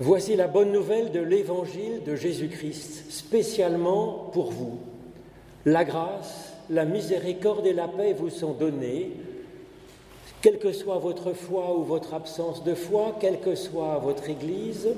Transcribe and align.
Voici 0.00 0.34
la 0.34 0.48
bonne 0.48 0.72
nouvelle 0.72 1.12
de 1.12 1.20
l'évangile 1.20 2.02
de 2.04 2.16
Jésus-Christ, 2.16 3.12
spécialement 3.12 4.28
pour 4.32 4.50
vous. 4.50 4.80
La 5.64 5.84
grâce, 5.84 6.52
la 6.68 6.84
miséricorde 6.84 7.64
et 7.64 7.72
la 7.72 7.86
paix 7.86 8.12
vous 8.12 8.28
sont 8.28 8.54
données, 8.54 9.12
quelle 10.42 10.58
que 10.58 10.72
soit 10.72 10.98
votre 10.98 11.32
foi 11.32 11.78
ou 11.78 11.84
votre 11.84 12.12
absence 12.12 12.64
de 12.64 12.74
foi, 12.74 13.16
quelle 13.20 13.38
que 13.38 13.54
soit 13.54 13.98
votre 13.98 14.28
Église, 14.28 14.88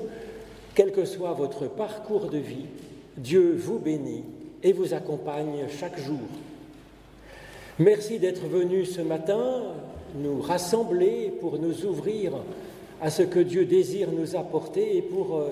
quel 0.73 0.91
que 0.91 1.05
soit 1.05 1.33
votre 1.33 1.67
parcours 1.67 2.31
de 2.31 2.39
vie, 2.39 2.65
Dieu 3.17 3.55
vous 3.55 3.77
bénit 3.77 4.23
et 4.63 4.73
vous 4.73 4.95
accompagne 4.95 5.67
chaque 5.79 5.99
jour. 5.99 6.17
Merci 7.77 8.17
d'être 8.17 8.47
venu 8.47 8.83
ce 8.83 9.01
matin 9.01 9.61
nous 10.15 10.41
rassembler 10.41 11.31
pour 11.39 11.59
nous 11.59 11.85
ouvrir 11.85 12.33
à 13.01 13.09
ce 13.09 13.23
que 13.23 13.39
Dieu 13.39 13.65
désire 13.65 14.11
nous 14.11 14.35
apporter 14.35 14.97
et 14.97 15.01
pour 15.01 15.37
euh, 15.37 15.51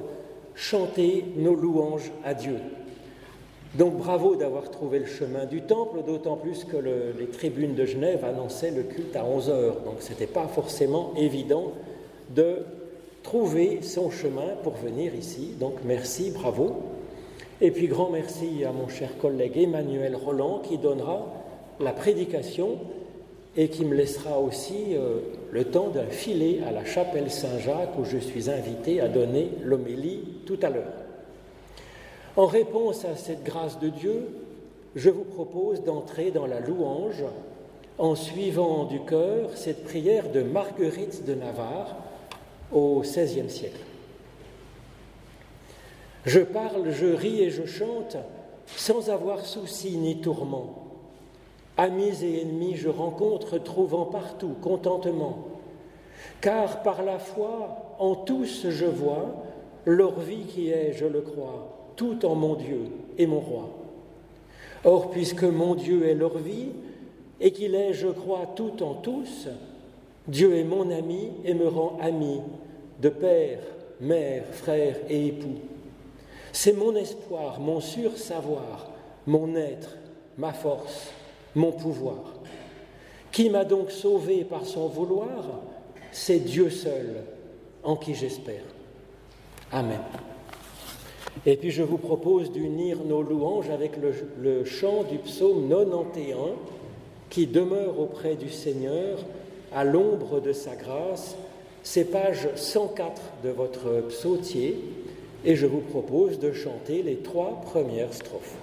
chanter 0.56 1.26
nos 1.38 1.56
louanges 1.56 2.12
à 2.24 2.34
Dieu. 2.34 2.58
Donc 3.76 3.98
bravo 3.98 4.36
d'avoir 4.36 4.72
trouvé 4.72 5.00
le 5.00 5.06
chemin 5.06 5.46
du 5.46 5.62
temple, 5.62 6.00
d'autant 6.08 6.38
plus 6.38 6.64
que 6.64 6.78
les 6.78 7.28
tribunes 7.28 7.76
de 7.76 7.86
Genève 7.86 8.24
annonçaient 8.24 8.72
le 8.72 8.84
culte 8.84 9.16
à 9.18 9.26
11 9.26 9.50
heures. 9.50 9.82
Donc 9.82 9.96
ce 10.00 10.12
n'était 10.12 10.28
pas 10.28 10.48
forcément 10.48 11.14
évident 11.18 11.74
de 12.34 12.60
trouver 13.22 13.80
son 13.82 14.12
chemin 14.12 14.56
pour 14.64 14.74
venir 14.76 15.14
ici. 15.14 15.52
Donc 15.60 15.74
merci, 15.84 16.32
bravo. 16.32 16.84
Et 17.60 17.72
puis 17.72 17.88
grand 17.88 18.10
merci 18.10 18.64
à 18.64 18.72
mon 18.72 18.88
cher 18.88 19.18
collègue 19.18 19.58
Emmanuel 19.58 20.16
Roland 20.16 20.60
qui 20.60 20.78
donnera 20.78 21.26
la 21.82 21.92
prédication 21.92 22.78
et 23.58 23.68
qui 23.68 23.84
me 23.84 23.96
laissera 23.96 24.40
aussi 24.40 24.96
euh, 24.96 25.20
le 25.56 25.64
temps 25.64 25.88
d'un 25.88 26.08
filer 26.08 26.60
à 26.68 26.72
la 26.72 26.84
chapelle 26.84 27.32
Saint-Jacques 27.32 27.98
où 27.98 28.04
je 28.04 28.18
suis 28.18 28.50
invité 28.50 29.00
à 29.00 29.08
donner 29.08 29.52
l'homélie 29.64 30.20
tout 30.46 30.60
à 30.62 30.70
l'heure. 30.70 30.92
En 32.36 32.46
réponse 32.46 33.06
à 33.06 33.16
cette 33.16 33.46
grâce 33.46 33.80
de 33.80 33.88
Dieu, 33.88 34.28
je 34.98 35.10
vous 35.10 35.24
propose 35.24 35.82
d'entrer 35.82 36.32
dans 36.32 36.46
la 36.46 36.60
louange 36.60 37.24
en 37.98 38.16
suivant 38.16 38.84
du 38.84 39.00
cœur 39.06 39.52
cette 39.56 39.86
prière 39.86 40.30
de 40.30 40.44
Marguerite 40.44 41.24
de 41.24 41.36
Navarre 41.36 41.96
au 42.74 43.00
XVIe 43.00 43.50
siècle. 43.50 43.80
Je 46.26 46.42
parle, 46.42 46.92
je 46.92 47.06
ris 47.06 47.44
et 47.44 47.50
je 47.50 47.66
chante 47.66 48.18
sans 48.76 49.10
avoir 49.10 49.46
souci 49.46 49.96
ni 49.96 50.20
tourment. 50.20 50.86
Amis 51.78 52.26
et 52.26 52.42
ennemis, 52.42 52.76
je 52.76 52.90
rencontre, 52.90 53.58
trouvant 53.58 54.06
partout 54.06 54.56
contentement. 54.62 55.55
Car 56.46 56.84
par 56.84 57.02
la 57.02 57.18
foi, 57.18 57.96
en 57.98 58.14
tous 58.14 58.68
je 58.70 58.86
vois 58.86 59.34
leur 59.84 60.20
vie 60.20 60.46
qui 60.46 60.70
est, 60.70 60.94
je 60.94 61.08
le 61.08 61.22
crois, 61.22 61.90
tout 61.96 62.24
en 62.24 62.36
mon 62.36 62.54
Dieu 62.54 62.82
et 63.18 63.26
mon 63.26 63.40
roi. 63.40 63.68
Or, 64.84 65.10
puisque 65.10 65.42
mon 65.42 65.74
Dieu 65.74 66.08
est 66.08 66.14
leur 66.14 66.38
vie, 66.38 66.68
et 67.42 67.50
qu'il 67.50 67.74
est, 67.74 67.94
je 67.94 68.10
crois, 68.10 68.46
tout 68.56 68.84
en 68.84 68.94
tous, 68.94 69.48
Dieu 70.28 70.56
est 70.56 70.64
mon 70.64 70.92
ami 70.92 71.32
et 71.46 71.56
me 71.56 71.68
rend 71.68 71.98
ami 72.00 72.42
de 73.02 73.10
père, 73.10 73.62
mère, 74.00 74.44
frère 74.52 74.98
et 75.10 75.26
époux. 75.26 75.62
C'est 76.52 76.74
mon 76.74 76.96
espoir, 76.96 77.60
mon 77.60 77.80
sûr 77.80 78.20
savoir, 78.20 78.92
mon 79.26 79.56
être, 79.56 79.98
ma 80.38 80.54
force, 80.54 81.10
mon 81.56 81.72
pouvoir. 81.72 82.36
Qui 83.32 83.50
m'a 83.50 83.66
donc 83.66 83.90
sauvé 83.90 84.44
par 84.44 84.68
son 84.68 84.88
vouloir 84.90 85.64
C'est 86.18 86.40
Dieu 86.40 86.70
seul, 86.70 87.26
en 87.84 87.98
qui 87.98 88.16
j'espère. 88.16 88.64
Amen. 89.70 90.00
Et 91.46 91.58
puis 91.58 91.72
je 91.72 91.84
vous 91.84 91.98
propose 91.98 92.54
d'unir 92.54 93.00
nos 93.04 93.22
louanges 93.22 93.70
avec 93.70 93.98
le, 94.42 94.64
chant 94.64 95.04
du 95.04 95.18
psaume 95.18 95.68
91 95.68 96.54
qui 97.30 97.48
demeure 97.48 98.00
auprès 98.00 98.36
du 98.36 98.50
Seigneur 98.50 99.18
à 99.74 99.84
l'ombre 99.84 100.40
de 100.40 100.54
sa 100.54 100.78
grâce. 100.78 101.36
C'est 101.84 102.06
page 102.06 102.48
104 102.56 103.22
de 103.44 103.50
votre 103.50 104.08
psautier 104.08 104.80
et 105.44 105.58
je 105.58 105.66
vous 105.66 105.82
propose 105.82 106.40
de 106.40 106.54
chanter 106.54 107.04
les 107.04 107.18
trois 107.18 107.60
premières 107.66 108.14
strophes. 108.14 108.56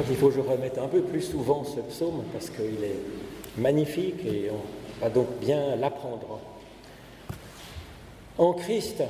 Crois 0.00 0.08
qu'il 0.08 0.18
faut 0.18 0.28
que 0.28 0.36
je 0.36 0.40
remette 0.40 0.78
un 0.78 0.88
peu 0.88 1.02
plus 1.02 1.20
souvent 1.20 1.62
ce 1.62 1.80
psaume 1.80 2.22
parce 2.32 2.48
qu'il 2.48 2.82
est 2.82 3.60
magnifique 3.60 4.24
et 4.24 4.50
on 4.50 5.04
va 5.04 5.10
donc 5.10 5.26
bien 5.42 5.76
l'apprendre. 5.76 6.40
En 8.38 8.54
Christ, 8.54 9.02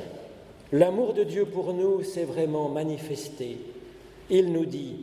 l'amour 0.72 1.14
de 1.14 1.22
Dieu 1.22 1.44
pour 1.44 1.74
nous 1.74 2.02
s'est 2.02 2.24
vraiment 2.24 2.68
manifesté. 2.68 3.58
Il 4.30 4.52
nous 4.52 4.64
dit, 4.64 4.96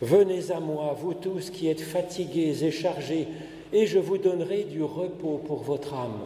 Venez 0.00 0.50
à 0.50 0.60
moi, 0.60 0.96
vous 0.98 1.12
tous 1.12 1.50
qui 1.50 1.68
êtes 1.68 1.82
fatigués 1.82 2.64
et 2.64 2.70
chargés, 2.70 3.28
et 3.74 3.86
je 3.86 3.98
vous 3.98 4.16
donnerai 4.16 4.64
du 4.64 4.82
repos 4.82 5.42
pour 5.46 5.58
votre 5.58 5.92
âme. 5.92 6.20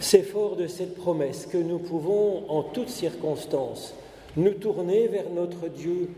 C'est 0.00 0.24
fort 0.24 0.56
de 0.56 0.66
cette 0.66 0.96
promesse 0.96 1.46
que 1.46 1.58
nous 1.58 1.78
pouvons, 1.78 2.50
en 2.50 2.64
toutes 2.64 2.88
circonstances, 2.88 3.94
nous 4.36 4.54
tourner 4.54 5.06
vers 5.06 5.30
notre 5.30 5.68
Dieu 5.68 6.10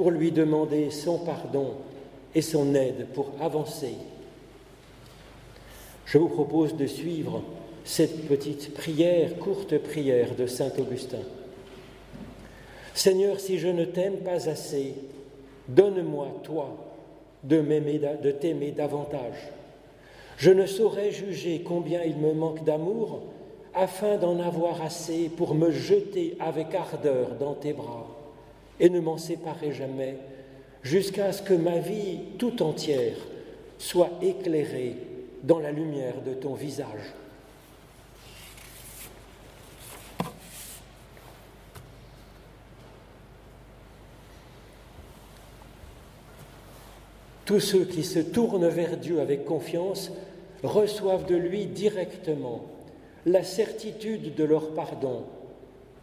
pour 0.00 0.12
lui 0.12 0.32
demander 0.32 0.88
son 0.90 1.18
pardon 1.18 1.74
et 2.34 2.40
son 2.40 2.74
aide 2.74 3.08
pour 3.12 3.32
avancer. 3.38 3.92
Je 6.06 6.16
vous 6.16 6.30
propose 6.30 6.74
de 6.74 6.86
suivre 6.86 7.42
cette 7.84 8.26
petite 8.26 8.72
prière, 8.72 9.36
courte 9.36 9.76
prière 9.76 10.34
de 10.36 10.46
Saint 10.46 10.72
Augustin. 10.78 11.20
Seigneur, 12.94 13.38
si 13.40 13.58
je 13.58 13.68
ne 13.68 13.84
t'aime 13.84 14.20
pas 14.20 14.48
assez, 14.48 14.94
donne-moi, 15.68 16.28
toi, 16.44 16.74
de 17.44 18.30
t'aimer 18.30 18.70
davantage. 18.70 19.50
Je 20.38 20.50
ne 20.50 20.64
saurais 20.64 21.10
juger 21.10 21.60
combien 21.62 22.02
il 22.04 22.16
me 22.16 22.32
manque 22.32 22.64
d'amour 22.64 23.20
afin 23.74 24.16
d'en 24.16 24.40
avoir 24.40 24.80
assez 24.80 25.28
pour 25.28 25.54
me 25.54 25.70
jeter 25.70 26.38
avec 26.40 26.74
ardeur 26.74 27.34
dans 27.38 27.52
tes 27.52 27.74
bras 27.74 28.06
et 28.80 28.88
ne 28.88 28.98
m'en 28.98 29.18
séparer 29.18 29.72
jamais 29.72 30.16
jusqu'à 30.82 31.32
ce 31.32 31.42
que 31.42 31.54
ma 31.54 31.78
vie 31.78 32.18
tout 32.38 32.62
entière 32.62 33.16
soit 33.78 34.10
éclairée 34.22 34.96
dans 35.42 35.58
la 35.58 35.70
lumière 35.70 36.22
de 36.22 36.34
ton 36.34 36.54
visage. 36.54 37.14
Tous 47.44 47.60
ceux 47.60 47.84
qui 47.84 48.04
se 48.04 48.20
tournent 48.20 48.68
vers 48.68 48.96
Dieu 48.96 49.20
avec 49.20 49.44
confiance 49.44 50.12
reçoivent 50.62 51.26
de 51.26 51.34
lui 51.34 51.66
directement 51.66 52.64
la 53.26 53.42
certitude 53.42 54.34
de 54.34 54.44
leur 54.44 54.72
pardon, 54.72 55.24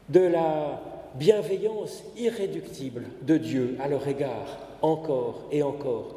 de 0.10 0.20
la 0.20 0.97
bienveillance 1.16 2.04
irréductible 2.18 3.04
de 3.22 3.38
Dieu 3.38 3.78
à 3.80 3.88
leur 3.88 4.08
égard, 4.08 4.60
encore 4.82 5.46
et 5.52 5.64
encore, 5.64 6.16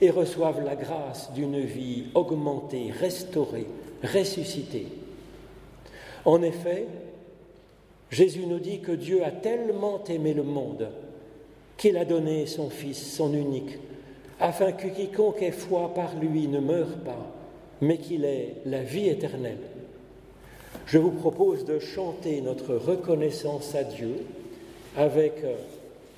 et 0.00 0.10
reçoivent 0.10 0.64
la 0.64 0.76
grâce 0.76 1.32
d'une 1.32 1.60
vie 1.60 2.06
augmentée, 2.14 2.90
restaurée, 2.90 3.66
ressuscitée. 4.02 4.88
En 6.24 6.42
effet, 6.42 6.86
Jésus 8.10 8.46
nous 8.46 8.58
dit 8.58 8.80
que 8.80 8.92
Dieu 8.92 9.24
a 9.24 9.30
tellement 9.30 10.02
aimé 10.04 10.34
le 10.34 10.42
monde 10.42 10.88
qu'il 11.76 11.96
a 11.96 12.04
donné 12.04 12.46
son 12.46 12.70
Fils, 12.70 13.14
son 13.14 13.34
unique, 13.34 13.78
afin 14.40 14.72
que 14.72 14.88
quiconque 14.88 15.42
ait 15.42 15.50
foi 15.50 15.92
par 15.94 16.14
lui 16.16 16.46
ne 16.46 16.60
meure 16.60 16.96
pas, 17.04 17.26
mais 17.80 17.98
qu'il 17.98 18.24
ait 18.24 18.56
la 18.66 18.82
vie 18.82 19.08
éternelle. 19.08 19.58
Je 20.86 20.98
vous 20.98 21.10
propose 21.10 21.64
de 21.64 21.78
chanter 21.78 22.40
notre 22.40 22.74
reconnaissance 22.74 23.74
à 23.74 23.84
Dieu 23.84 24.24
avec 24.96 25.34
euh, 25.44 25.54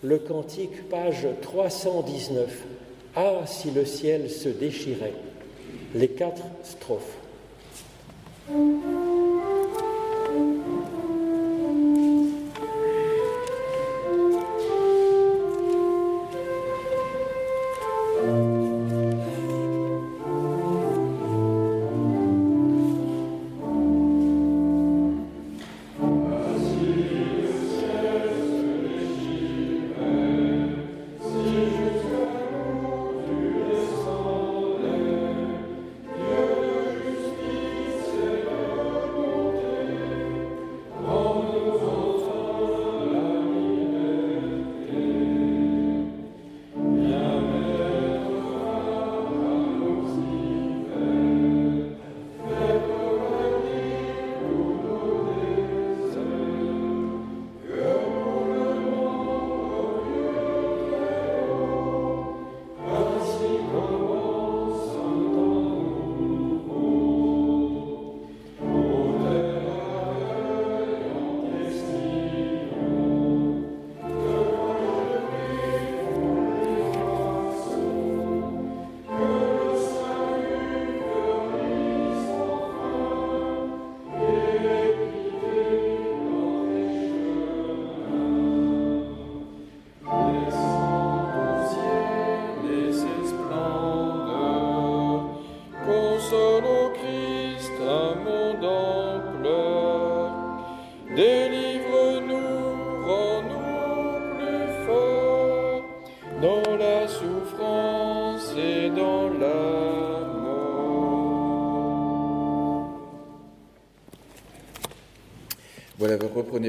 le 0.03 0.19
cantique 0.19 0.89
page 0.89 1.27
319. 1.43 2.65
Ah, 3.15 3.47
si 3.47 3.71
le 3.71 3.85
ciel 3.85 4.31
se 4.31 4.49
déchirait. 4.49 5.15
Les 5.95 6.09
quatre 6.09 6.43
strophes. 6.63 7.17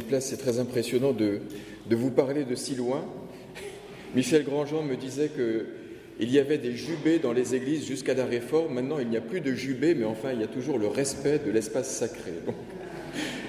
Place, 0.07 0.27
c'est 0.27 0.37
très 0.37 0.59
impressionnant 0.59 1.11
de, 1.11 1.41
vous 1.89 2.11
parler 2.11 2.43
de 2.43 2.55
si 2.55 2.75
loin. 2.75 3.05
Michel 4.15 4.43
Grandjean 4.43 4.83
me 4.83 4.95
disait 4.95 5.29
qu'il 5.29 6.31
y 6.31 6.39
avait 6.39 6.57
des 6.57 6.75
jubés 6.75 7.19
dans 7.19 7.33
les 7.33 7.55
églises 7.55 7.85
jusqu'à 7.85 8.13
la 8.13 8.25
Réforme. 8.25 8.73
Maintenant, 8.73 8.99
il 8.99 9.09
n'y 9.09 9.17
a 9.17 9.21
plus 9.21 9.41
de 9.41 9.53
jubés, 9.53 9.93
mais 9.93 10.05
enfin, 10.05 10.31
il 10.33 10.41
y 10.41 10.43
a 10.43 10.47
toujours 10.47 10.79
le 10.79 10.87
respect 10.87 11.39
de 11.45 11.51
l'espace 11.51 11.89
sacré. 11.89 12.33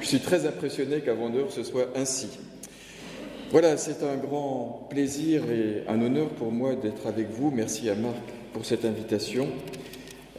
je 0.00 0.07
suis 0.07 0.21
très 0.21 0.47
impressionné 0.47 1.00
qu'à 1.00 1.15
Vendeur 1.15 1.50
ce 1.53 1.62
soit 1.62 1.91
ainsi. 1.95 2.29
Voilà, 3.50 3.79
c'est 3.79 4.03
un 4.03 4.17
grand 4.17 4.87
plaisir 4.91 5.50
et 5.50 5.83
un 5.88 6.03
honneur 6.03 6.29
pour 6.29 6.53
moi 6.53 6.75
d'être 6.75 7.07
avec 7.07 7.31
vous. 7.31 7.50
Merci 7.50 7.88
à 7.88 7.95
Marc 7.95 8.17
pour 8.53 8.67
cette 8.67 8.85
invitation. 8.85 9.49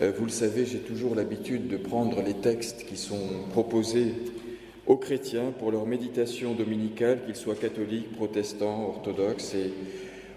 Euh, 0.01 0.11
vous 0.15 0.25
le 0.25 0.31
savez, 0.31 0.65
j'ai 0.65 0.77
toujours 0.77 1.15
l'habitude 1.15 1.67
de 1.67 1.77
prendre 1.77 2.21
les 2.21 2.35
textes 2.35 2.85
qui 2.85 2.97
sont 2.97 3.47
proposés 3.51 4.13
aux 4.89 4.97
chrétiens 4.97 5.53
pour 5.57 5.71
leur 5.71 5.85
méditation 5.85 6.55
dominicale, 6.55 7.23
qu'ils 7.23 7.35
soient 7.35 7.55
catholiques, 7.55 8.11
protestants, 8.11 8.87
orthodoxes. 8.87 9.53
Et 9.53 9.71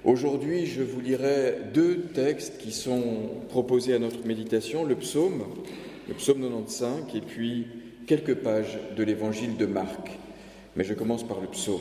aujourd'hui, 0.04 0.66
je 0.66 0.82
vous 0.82 1.00
lirai 1.00 1.56
deux 1.72 2.02
textes 2.14 2.58
qui 2.58 2.70
sont 2.70 3.30
proposés 3.48 3.94
à 3.94 3.98
notre 3.98 4.26
méditation, 4.26 4.84
le 4.84 4.94
psaume, 4.94 5.42
le 6.06 6.14
psaume 6.14 6.42
95, 6.42 7.16
et 7.16 7.22
puis 7.22 7.66
quelques 8.06 8.34
pages 8.34 8.78
de 8.94 9.02
l'évangile 9.02 9.56
de 9.56 9.64
Marc. 9.64 10.18
Mais 10.76 10.84
je 10.84 10.92
commence 10.92 11.26
par 11.26 11.40
le 11.40 11.46
psaume. 11.46 11.80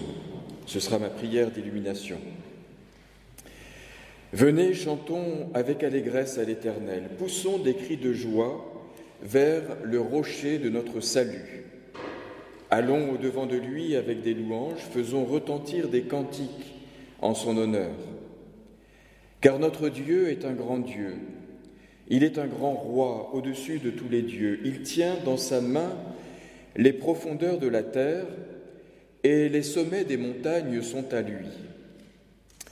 Ce 0.65 0.79
sera 0.79 0.97
ma 0.97 1.09
prière 1.09 1.51
d'illumination. 1.51 2.19
Venez, 4.31 4.73
chantons 4.73 5.49
avec 5.53 5.83
allégresse 5.83 6.37
à 6.37 6.45
l'Éternel, 6.45 7.09
poussons 7.17 7.57
des 7.57 7.73
cris 7.73 7.97
de 7.97 8.13
joie 8.13 8.65
vers 9.21 9.63
le 9.83 9.99
rocher 9.99 10.57
de 10.57 10.69
notre 10.69 11.01
salut. 11.01 11.70
Allons 12.73 13.11
au-devant 13.11 13.47
de 13.47 13.57
lui 13.57 13.97
avec 13.97 14.21
des 14.21 14.33
louanges, 14.33 14.79
faisons 14.79 15.25
retentir 15.25 15.89
des 15.89 16.03
cantiques 16.03 16.73
en 17.21 17.33
son 17.33 17.57
honneur. 17.57 17.91
Car 19.41 19.59
notre 19.59 19.89
Dieu 19.89 20.29
est 20.29 20.45
un 20.45 20.53
grand 20.53 20.79
Dieu. 20.79 21.15
Il 22.07 22.23
est 22.23 22.37
un 22.37 22.47
grand 22.47 22.73
roi 22.73 23.31
au-dessus 23.33 23.79
de 23.79 23.89
tous 23.89 24.07
les 24.07 24.21
dieux. 24.21 24.61
Il 24.63 24.83
tient 24.83 25.17
dans 25.25 25.35
sa 25.35 25.59
main 25.59 25.93
les 26.77 26.93
profondeurs 26.93 27.59
de 27.59 27.67
la 27.67 27.83
terre 27.83 28.25
et 29.25 29.49
les 29.49 29.63
sommets 29.63 30.05
des 30.05 30.17
montagnes 30.17 30.81
sont 30.81 31.13
à 31.13 31.21
lui. 31.21 31.47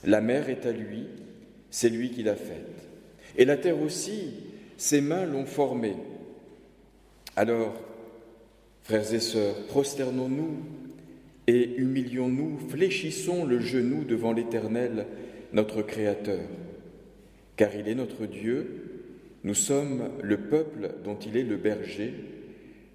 La 0.04 0.22
mer 0.22 0.48
est 0.48 0.64
à 0.64 0.72
lui, 0.72 1.08
c'est 1.70 1.90
lui 1.90 2.10
qui 2.10 2.22
l'a 2.22 2.36
faite. 2.36 2.88
Et 3.36 3.44
la 3.44 3.58
terre 3.58 3.82
aussi, 3.82 4.32
ses 4.78 5.02
mains 5.02 5.26
l'ont 5.26 5.44
formée. 5.44 5.96
Alors, 7.36 7.74
frères 8.90 9.14
et 9.14 9.20
sœurs, 9.20 9.54
prosternons-nous 9.68 10.64
et 11.46 11.76
humilions-nous, 11.76 12.58
fléchissons 12.70 13.44
le 13.44 13.60
genou 13.60 14.02
devant 14.02 14.32
l'Éternel, 14.32 15.06
notre 15.52 15.82
Créateur, 15.82 16.40
car 17.54 17.72
il 17.76 17.86
est 17.86 17.94
notre 17.94 18.26
Dieu, 18.26 19.12
nous 19.44 19.54
sommes 19.54 20.10
le 20.24 20.38
peuple 20.38 20.94
dont 21.04 21.14
il 21.14 21.36
est 21.36 21.44
le 21.44 21.56
berger, 21.56 22.14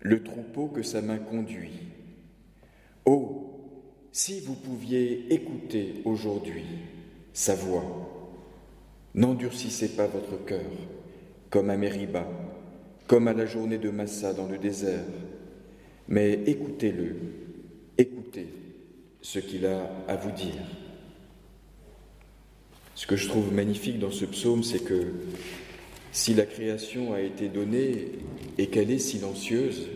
le 0.01 0.21
troupeau 0.21 0.67
que 0.67 0.83
sa 0.83 1.01
main 1.01 1.17
conduit. 1.17 1.79
Oh, 3.05 3.53
si 4.11 4.41
vous 4.41 4.55
pouviez 4.55 5.33
écouter 5.33 6.01
aujourd'hui 6.03 6.65
sa 7.31 7.55
voix, 7.55 7.85
n'endurcissez 9.13 9.95
pas 9.95 10.07
votre 10.07 10.43
cœur 10.43 10.59
comme 11.49 11.69
à 11.69 11.77
Mériba, 11.77 12.27
comme 13.07 13.29
à 13.29 13.33
la 13.33 13.45
journée 13.45 13.77
de 13.77 13.91
Massa 13.91 14.33
dans 14.33 14.49
le 14.49 14.57
désert, 14.57 15.05
mais 16.07 16.39
écoutez-le, 16.45 17.15
écoutez 17.97 18.47
ce 19.21 19.39
qu'il 19.39 19.65
a 19.65 19.89
à 20.07 20.15
vous 20.15 20.31
dire. 20.31 20.61
Ce 22.93 23.07
que 23.07 23.15
je 23.15 23.27
trouve 23.27 23.53
magnifique 23.53 23.99
dans 23.99 24.11
ce 24.11 24.25
psaume, 24.25 24.63
c'est 24.63 24.83
que 24.83 25.13
si 26.11 26.33
la 26.33 26.45
création 26.45 27.13
a 27.13 27.19
été 27.19 27.49
donnée 27.49 28.11
et 28.57 28.67
qu'elle 28.67 28.91
est 28.91 28.99
silencieuse, 28.99 29.89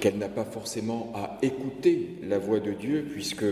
qu'elle 0.00 0.18
n'a 0.18 0.28
pas 0.28 0.44
forcément 0.44 1.10
à 1.14 1.38
écouter 1.42 2.10
la 2.22 2.38
voix 2.38 2.60
de 2.60 2.72
Dieu 2.72 3.04
puisque 3.10 3.46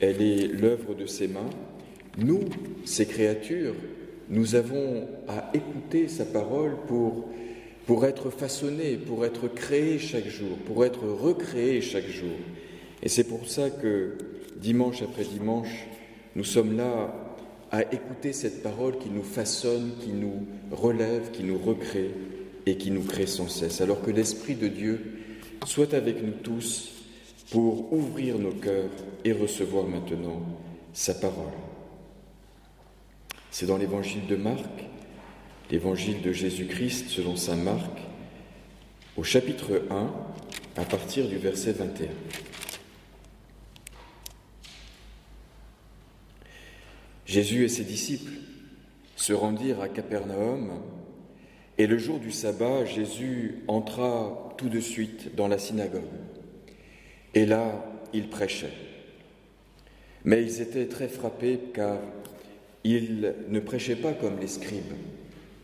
elle 0.00 0.22
est 0.22 0.46
l'œuvre 0.46 0.94
de 0.94 1.06
ses 1.06 1.26
mains, 1.26 1.50
nous, 2.18 2.40
ces 2.84 3.06
créatures, 3.06 3.74
nous 4.28 4.54
avons 4.54 5.08
à 5.28 5.50
écouter 5.54 6.08
sa 6.08 6.24
parole 6.24 6.76
pour, 6.86 7.28
pour 7.86 8.04
être 8.04 8.30
façonnés, 8.30 8.96
pour 8.96 9.24
être 9.24 9.48
créés 9.48 9.98
chaque 9.98 10.28
jour, 10.28 10.56
pour 10.66 10.84
être 10.84 11.06
recréés 11.06 11.80
chaque 11.80 12.08
jour. 12.08 12.36
Et 13.02 13.08
c'est 13.08 13.24
pour 13.24 13.48
ça 13.48 13.70
que 13.70 14.16
dimanche 14.56 15.02
après 15.02 15.24
dimanche, 15.24 15.86
nous 16.36 16.44
sommes 16.44 16.76
là 16.76 17.14
à 17.70 17.82
écouter 17.92 18.32
cette 18.32 18.62
parole 18.62 18.98
qui 18.98 19.10
nous 19.10 19.24
façonne, 19.24 19.92
qui 20.00 20.10
nous 20.10 20.46
relève, 20.70 21.30
qui 21.30 21.42
nous 21.42 21.58
recrée 21.58 22.10
et 22.66 22.76
qui 22.76 22.90
nous 22.90 23.02
crée 23.02 23.26
sans 23.26 23.48
cesse. 23.48 23.80
Alors 23.80 24.02
que 24.02 24.10
l'Esprit 24.10 24.54
de 24.54 24.68
Dieu 24.68 25.00
soit 25.66 25.94
avec 25.94 26.22
nous 26.22 26.34
tous 26.42 26.92
pour 27.50 27.92
ouvrir 27.92 28.38
nos 28.38 28.52
cœurs 28.52 28.90
et 29.24 29.32
recevoir 29.32 29.86
maintenant 29.86 30.42
sa 30.92 31.14
parole. 31.14 31.52
C'est 33.50 33.66
dans 33.66 33.76
l'évangile 33.76 34.26
de 34.26 34.36
Marc, 34.36 34.64
l'évangile 35.72 36.20
de 36.20 36.32
Jésus-Christ 36.32 37.08
selon 37.08 37.34
saint 37.34 37.56
Marc, 37.56 37.98
au 39.16 39.24
chapitre 39.24 39.82
1, 39.88 40.12
à 40.76 40.84
partir 40.84 41.26
du 41.26 41.38
verset 41.38 41.72
21. 41.72 42.08
Jésus 47.24 47.64
et 47.64 47.68
ses 47.70 47.84
disciples 47.84 48.32
se 49.16 49.32
rendirent 49.32 49.80
à 49.80 49.88
Capernaum 49.88 50.82
et 51.78 51.86
le 51.86 51.96
jour 51.96 52.18
du 52.18 52.32
sabbat, 52.32 52.84
Jésus 52.84 53.64
entra 53.66 54.54
tout 54.58 54.68
de 54.68 54.80
suite 54.80 55.34
dans 55.36 55.48
la 55.48 55.58
synagogue. 55.58 56.02
Et 57.32 57.46
là, 57.46 57.82
il 58.12 58.28
prêchait. 58.28 58.74
Mais 60.26 60.42
ils 60.42 60.60
étaient 60.60 60.86
très 60.86 61.08
frappés 61.08 61.58
car 61.72 61.98
il 62.84 63.34
ne 63.48 63.58
prêchait 63.58 63.96
pas 63.96 64.12
comme 64.12 64.38
les 64.38 64.48
scribes, 64.48 64.92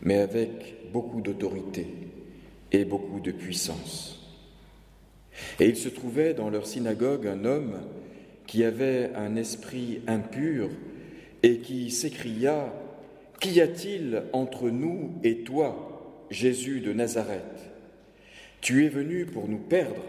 mais 0.01 0.19
avec 0.19 0.91
beaucoup 0.91 1.21
d'autorité 1.21 1.87
et 2.71 2.85
beaucoup 2.85 3.19
de 3.19 3.31
puissance. 3.31 4.15
Et 5.59 5.67
il 5.67 5.77
se 5.77 5.89
trouvait 5.89 6.33
dans 6.33 6.49
leur 6.49 6.65
synagogue 6.65 7.27
un 7.27 7.45
homme 7.45 7.79
qui 8.47 8.63
avait 8.63 9.11
un 9.15 9.35
esprit 9.35 10.01
impur 10.07 10.69
et 11.43 11.59
qui 11.59 11.91
s'écria 11.91 12.73
Qu'y 13.39 13.61
a-t-il 13.61 14.23
entre 14.33 14.69
nous 14.69 15.13
et 15.23 15.43
toi, 15.43 16.25
Jésus 16.29 16.81
de 16.81 16.91
Nazareth? 16.91 17.71
Tu 18.59 18.85
es 18.85 18.89
venu 18.89 19.25
pour 19.25 19.47
nous 19.47 19.59
perdre. 19.59 20.03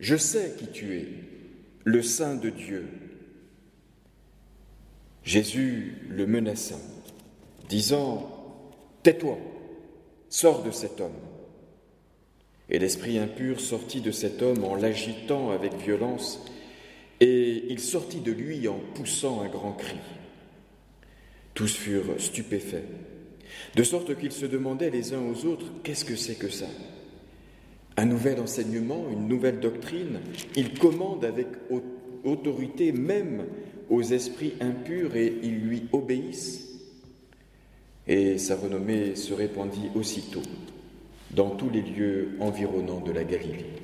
Je 0.00 0.16
sais 0.16 0.54
qui 0.58 0.66
tu 0.66 0.96
es, 0.96 1.08
le 1.84 2.02
Saint 2.02 2.34
de 2.34 2.50
Dieu. 2.50 2.88
Jésus 5.22 5.98
le 6.08 6.26
menaça, 6.26 6.74
disant 7.68 8.28
Tais-toi, 9.02 9.38
sors 10.28 10.62
de 10.62 10.70
cet 10.70 11.00
homme. 11.00 11.10
Et 12.70 12.78
l'esprit 12.78 13.18
impur 13.18 13.60
sortit 13.60 14.00
de 14.00 14.12
cet 14.12 14.42
homme 14.42 14.64
en 14.64 14.76
l'agitant 14.76 15.50
avec 15.50 15.74
violence, 15.74 16.44
et 17.20 17.64
il 17.68 17.80
sortit 17.80 18.20
de 18.20 18.32
lui 18.32 18.68
en 18.68 18.78
poussant 18.94 19.42
un 19.42 19.48
grand 19.48 19.72
cri. 19.72 19.96
Tous 21.54 21.74
furent 21.74 22.18
stupéfaits, 22.18 22.86
de 23.74 23.82
sorte 23.82 24.16
qu'ils 24.16 24.32
se 24.32 24.46
demandaient 24.46 24.90
les 24.90 25.12
uns 25.12 25.22
aux 25.22 25.46
autres, 25.46 25.66
qu'est-ce 25.82 26.04
que 26.04 26.16
c'est 26.16 26.36
que 26.36 26.48
ça? 26.48 26.68
Un 27.96 28.06
nouvel 28.06 28.40
enseignement, 28.40 29.06
une 29.10 29.28
nouvelle 29.28 29.60
doctrine 29.60 30.20
Il 30.56 30.78
commande 30.78 31.24
avec 31.24 31.48
autorité 32.24 32.92
même 32.92 33.46
aux 33.90 34.02
esprits 34.02 34.54
impurs 34.60 35.16
et 35.16 35.34
ils 35.42 35.58
lui 35.58 35.82
obéissent 35.92 36.71
Et 38.06 38.38
sa 38.38 38.56
renommée 38.56 39.14
se 39.14 39.32
répandit 39.32 39.90
aussitôt 39.94 40.42
dans 41.30 41.50
tous 41.50 41.70
les 41.70 41.82
lieux 41.82 42.36
environnants 42.40 43.00
de 43.00 43.12
la 43.12 43.24
Galilée. 43.24 43.81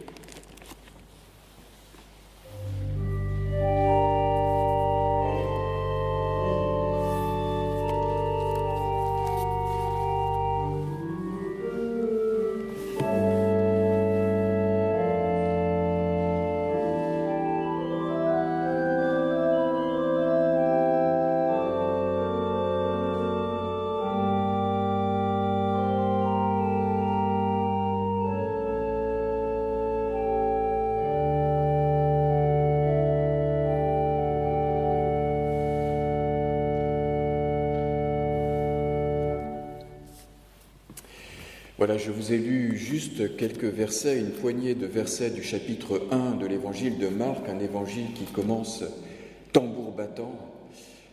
Je 41.96 42.10
vous 42.10 42.34
ai 42.34 42.36
lu 42.36 42.76
juste 42.76 43.36
quelques 43.36 43.64
versets, 43.64 44.18
une 44.18 44.30
poignée 44.30 44.74
de 44.74 44.84
versets 44.84 45.30
du 45.30 45.42
chapitre 45.42 46.06
1 46.10 46.32
de 46.32 46.46
l'évangile 46.46 46.98
de 46.98 47.08
Marc, 47.08 47.48
un 47.48 47.60
évangile 47.60 48.12
qui 48.14 48.24
commence 48.24 48.84
tambour 49.54 49.92
battant, 49.92 50.34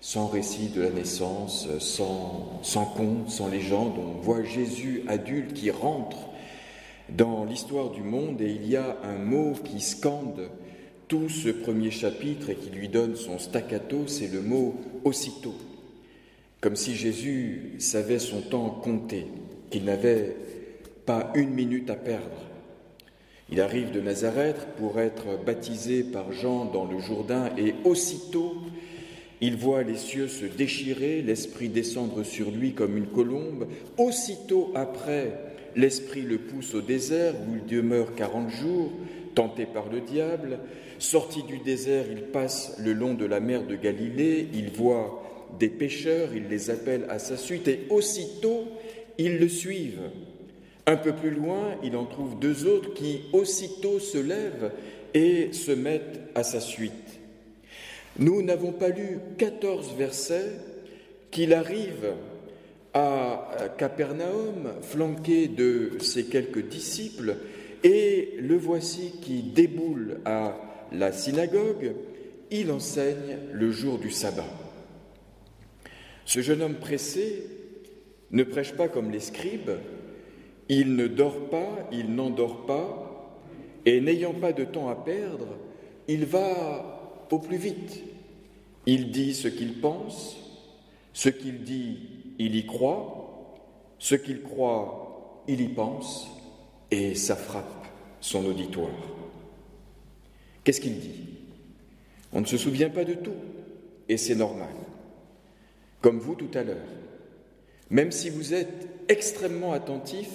sans 0.01 0.27
récit 0.27 0.67
de 0.75 0.81
la 0.81 0.89
naissance, 0.89 1.69
sans, 1.79 2.59
sans 2.61 2.85
conte, 2.85 3.29
sans 3.29 3.47
légende. 3.47 3.93
On 3.97 4.19
voit 4.19 4.43
Jésus 4.43 5.03
adulte 5.07 5.53
qui 5.53 5.71
rentre 5.71 6.17
dans 7.07 7.45
l'histoire 7.45 7.91
du 7.91 8.03
monde 8.03 8.41
et 8.41 8.51
il 8.51 8.67
y 8.67 8.75
a 8.75 8.97
un 9.03 9.17
mot 9.17 9.53
qui 9.63 9.79
scande 9.79 10.49
tout 11.07 11.29
ce 11.29 11.49
premier 11.49 11.91
chapitre 11.91 12.49
et 12.49 12.55
qui 12.55 12.69
lui 12.69 12.89
donne 12.89 13.15
son 13.15 13.39
staccato, 13.39 14.07
c'est 14.07 14.27
le 14.27 14.41
mot 14.41 14.75
aussitôt. 15.05 15.55
Comme 16.59 16.75
si 16.75 16.95
Jésus 16.95 17.75
savait 17.79 18.19
son 18.19 18.41
temps 18.41 18.69
compté, 18.83 19.27
qu'il 19.69 19.85
n'avait 19.85 20.35
pas 21.05 21.31
une 21.35 21.51
minute 21.51 21.89
à 21.89 21.95
perdre. 21.95 22.45
Il 23.51 23.61
arrive 23.61 23.91
de 23.91 24.01
Nazareth 24.01 24.67
pour 24.77 24.99
être 24.99 25.43
baptisé 25.45 26.03
par 26.03 26.31
Jean 26.31 26.65
dans 26.65 26.85
le 26.85 26.99
Jourdain 26.99 27.51
et 27.57 27.75
aussitôt 27.83 28.55
il 29.41 29.57
voit 29.57 29.83
les 29.83 29.97
cieux 29.97 30.27
se 30.27 30.45
déchirer, 30.45 31.21
l'Esprit 31.21 31.69
descendre 31.69 32.23
sur 32.23 32.51
lui 32.51 32.73
comme 32.73 32.97
une 32.97 33.07
colombe. 33.07 33.67
Aussitôt 33.97 34.71
après, 34.73 35.33
l'Esprit 35.75 36.21
le 36.21 36.37
pousse 36.37 36.73
au 36.73 36.81
désert 36.81 37.33
où 37.47 37.55
il 37.55 37.65
demeure 37.65 38.15
quarante 38.15 38.49
jours, 38.49 38.91
tenté 39.35 39.65
par 39.65 39.89
le 39.89 39.99
diable. 39.99 40.59
Sorti 40.99 41.43
du 41.43 41.57
désert, 41.57 42.05
il 42.09 42.23
passe 42.23 42.77
le 42.79 42.93
long 42.93 43.13
de 43.13 43.25
la 43.25 43.41
mer 43.41 43.63
de 43.67 43.75
Galilée, 43.75 44.47
il 44.53 44.69
voit 44.69 45.21
des 45.59 45.69
pécheurs, 45.69 46.29
il 46.33 46.47
les 46.47 46.69
appelle 46.69 47.05
à 47.09 47.19
sa 47.19 47.35
suite 47.35 47.67
et 47.67 47.81
aussitôt 47.89 48.65
ils 49.17 49.37
le 49.37 49.49
suivent. 49.49 50.09
Un 50.87 50.97
peu 50.97 51.13
plus 51.13 51.31
loin, 51.31 51.75
il 51.83 51.95
en 51.95 52.05
trouve 52.05 52.37
deux 52.37 52.67
autres 52.67 52.93
qui 52.93 53.21
aussitôt 53.33 53.99
se 53.99 54.19
lèvent 54.19 54.71
et 55.15 55.51
se 55.51 55.71
mettent 55.71 56.19
à 56.35 56.43
sa 56.43 56.59
suite. 56.59 56.93
Nous 58.19 58.43
n'avons 58.43 58.71
pas 58.71 58.89
lu 58.89 59.19
14 59.37 59.95
versets 59.97 60.51
qu'il 61.31 61.53
arrive 61.53 62.13
à 62.93 63.49
Capernaum, 63.77 64.73
flanqué 64.81 65.47
de 65.47 65.93
ses 65.99 66.25
quelques 66.25 66.67
disciples, 66.67 67.35
et 67.83 68.35
le 68.39 68.55
voici 68.55 69.13
qui 69.21 69.41
déboule 69.41 70.19
à 70.23 70.57
la 70.91 71.11
synagogue, 71.11 71.93
il 72.51 72.71
enseigne 72.71 73.37
le 73.51 73.71
jour 73.71 73.97
du 73.97 74.11
sabbat. 74.11 74.45
Ce 76.25 76.41
jeune 76.41 76.61
homme 76.61 76.75
pressé 76.75 77.43
ne 78.31 78.43
prêche 78.43 78.73
pas 78.73 78.87
comme 78.87 79.11
les 79.11 79.19
scribes, 79.19 79.71
il 80.69 80.95
ne 80.95 81.07
dort 81.07 81.49
pas, 81.49 81.87
il 81.91 82.13
n'endort 82.13 82.65
pas, 82.65 83.01
et 83.85 84.01
n'ayant 84.01 84.33
pas 84.33 84.51
de 84.51 84.63
temps 84.63 84.89
à 84.89 84.95
perdre, 84.95 85.47
il 86.07 86.25
va 86.25 87.27
au 87.29 87.39
plus 87.39 87.57
vite. 87.57 88.01
Il 88.85 89.11
dit 89.11 89.33
ce 89.33 89.47
qu'il 89.47 89.79
pense, 89.79 90.37
ce 91.13 91.29
qu'il 91.29 91.63
dit, 91.63 91.99
il 92.39 92.55
y 92.55 92.65
croit, 92.65 93.55
ce 93.99 94.15
qu'il 94.15 94.41
croit, 94.41 95.43
il 95.47 95.61
y 95.61 95.67
pense, 95.67 96.27
et 96.91 97.15
ça 97.15 97.35
frappe 97.35 97.87
son 98.19 98.45
auditoire. 98.45 98.89
Qu'est-ce 100.63 100.81
qu'il 100.81 100.99
dit? 100.99 101.21
On 102.33 102.41
ne 102.41 102.45
se 102.45 102.57
souvient 102.57 102.89
pas 102.89 103.05
de 103.05 103.13
tout, 103.13 103.35
et 104.09 104.17
c'est 104.17 104.35
normal. 104.35 104.73
Comme 106.01 106.19
vous 106.19 106.35
tout 106.35 106.51
à 106.53 106.63
l'heure. 106.63 106.77
Même 107.89 108.11
si 108.11 108.29
vous 108.29 108.53
êtes 108.53 108.87
extrêmement 109.07 109.73
attentif, 109.73 110.29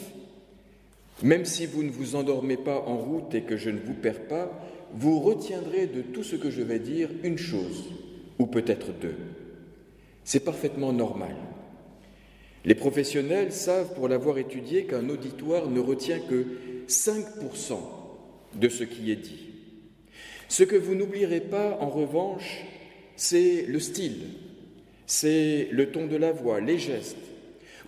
même 1.22 1.44
si 1.44 1.66
vous 1.66 1.82
ne 1.82 1.90
vous 1.90 2.16
endormez 2.16 2.56
pas 2.56 2.80
en 2.86 2.96
route 2.96 3.34
et 3.34 3.42
que 3.42 3.56
je 3.56 3.70
ne 3.70 3.80
vous 3.80 3.94
perds 3.94 4.26
pas, 4.26 4.50
vous 4.92 5.20
retiendrez 5.20 5.86
de 5.86 6.02
tout 6.02 6.22
ce 6.22 6.36
que 6.36 6.50
je 6.50 6.62
vais 6.62 6.78
dire 6.78 7.10
une 7.22 7.38
chose, 7.38 7.84
ou 8.38 8.46
peut-être 8.46 8.92
deux. 9.00 9.16
C'est 10.24 10.44
parfaitement 10.44 10.92
normal. 10.92 11.34
Les 12.64 12.74
professionnels 12.74 13.52
savent, 13.52 13.94
pour 13.94 14.08
l'avoir 14.08 14.38
étudié, 14.38 14.84
qu'un 14.84 15.08
auditoire 15.08 15.70
ne 15.70 15.80
retient 15.80 16.18
que 16.18 16.44
5% 16.88 17.78
de 18.54 18.68
ce 18.68 18.84
qui 18.84 19.10
est 19.10 19.16
dit. 19.16 19.48
Ce 20.48 20.64
que 20.64 20.76
vous 20.76 20.94
n'oublierez 20.94 21.40
pas, 21.40 21.78
en 21.80 21.88
revanche, 21.88 22.64
c'est 23.16 23.64
le 23.66 23.78
style, 23.78 24.26
c'est 25.06 25.68
le 25.70 25.90
ton 25.90 26.06
de 26.06 26.16
la 26.16 26.32
voix, 26.32 26.60
les 26.60 26.78
gestes, 26.78 27.16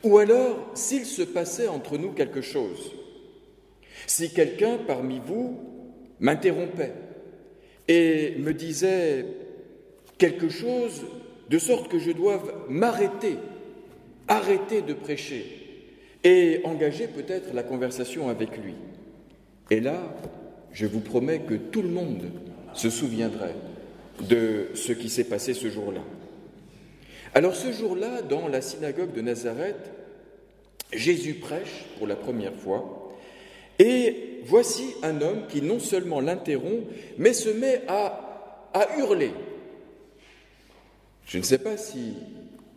ou 0.05 0.19
alors 0.19 0.71
s'il 0.75 1.05
se 1.05 1.23
passait 1.23 1.69
entre 1.69 1.99
nous 1.99 2.13
quelque 2.13 2.41
chose. 2.41 2.93
Si 4.07 4.33
quelqu'un 4.33 4.79
parmi 4.87 5.21
vous 5.25 5.59
m'interrompait 6.21 6.93
et 7.89 8.35
me 8.39 8.53
disait 8.53 9.27
quelque 10.19 10.49
chose 10.49 11.03
de 11.49 11.59
sorte 11.59 11.89
que 11.89 11.99
je 11.99 12.13
doive 12.13 12.53
m'arrêter, 12.69 13.37
arrêter 14.29 14.83
de 14.83 14.95
prêcher 14.95 15.59
et 16.25 16.61
engager 16.65 17.09
peut-être 17.09 17.53
la 17.53 17.63
conversation 17.63 18.29
avec 18.29 18.57
lui. 18.57 18.75
Et 19.71 19.81
là, 19.81 20.15
je 20.73 20.87
vous 20.87 21.01
promets 21.01 21.41
que 21.41 21.55
tout 21.55 21.83
le 21.83 21.89
monde 21.89 22.31
se 22.75 22.91
souviendrait 22.91 23.57
de 24.29 24.69
ce 24.75 24.93
qui 24.93 25.09
s'est 25.09 25.25
passé 25.25 25.55
ce 25.55 25.69
jour-là. 25.69 26.03
Alors 27.35 27.55
ce 27.55 27.73
jour-là, 27.73 28.23
dans 28.23 28.49
la 28.49 28.61
synagogue 28.61 29.13
de 29.13 29.21
Nazareth, 29.21 29.91
Jésus 30.93 31.35
prêche 31.35 31.87
pour 31.99 32.07
la 32.07 32.17
première 32.17 32.55
fois, 32.55 33.02
et 33.79 34.41
voici 34.45 34.95
un 35.03 35.21
homme 35.21 35.47
qui 35.49 35.63
non 35.63 35.79
seulement 35.79 36.21
l'interrompt, 36.21 36.87
mais 37.19 37.33
se 37.33 37.51
met 37.51 37.83
à, 37.89 38.29
hurler. 38.99 39.33
Je 41.27 41.39
ne 41.39 41.43
sais 41.43 41.59
pas 41.59 41.77
si 41.77 42.15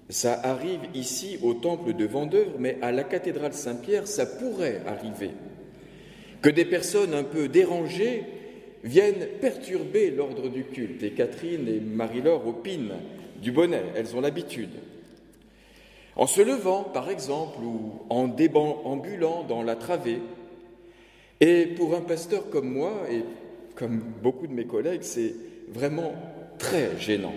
ça 0.10 0.40
arrive 0.44 0.82
ici 0.94 1.40
au 1.42 1.54
temple 1.54 1.94
de 1.94 2.06
Vendeur, 2.06 2.48
mais 2.60 2.78
à 2.82 2.92
la 2.92 3.04
cathédrale 3.04 3.54
Saint-Pierre, 3.54 4.08
ça 4.08 4.26
pourrait 4.26 4.82
arriver. 4.86 5.32
Que 6.42 6.50
des 6.50 6.66
personnes 6.66 7.14
un 7.14 7.24
peu 7.24 7.48
dérangées 7.48 8.24
viennent 8.84 9.28
perturber 9.42 10.12
l'ordre 10.12 10.48
du 10.48 10.64
culte. 10.64 11.02
Et 11.02 11.12
Catherine 11.12 11.68
et 11.68 11.80
Marie-Laure 11.80 12.48
opinent 12.48 13.00
du 13.42 13.52
bonnet, 13.52 13.84
elles 13.96 14.16
ont 14.16 14.22
l'habitude. 14.22 14.70
En 16.16 16.28
se 16.28 16.42
levant, 16.42 16.84
par 16.84 17.10
exemple, 17.10 17.60
ou 17.62 18.04
en 18.10 18.28
déambulant 18.28 19.44
dans 19.44 19.64
la 19.64 19.76
travée. 19.76 20.22
Et 21.42 21.66
pour 21.66 21.96
un 21.96 22.02
pasteur 22.02 22.50
comme 22.50 22.72
moi, 22.72 23.04
et 23.12 23.24
comme 23.76 24.02
beaucoup 24.22 24.48
de 24.48 24.54
mes 24.54 24.66
collègues, 24.66 25.04
c'est 25.04 25.34
vraiment 25.70 26.14
très 26.58 26.92
gênant. 27.00 27.36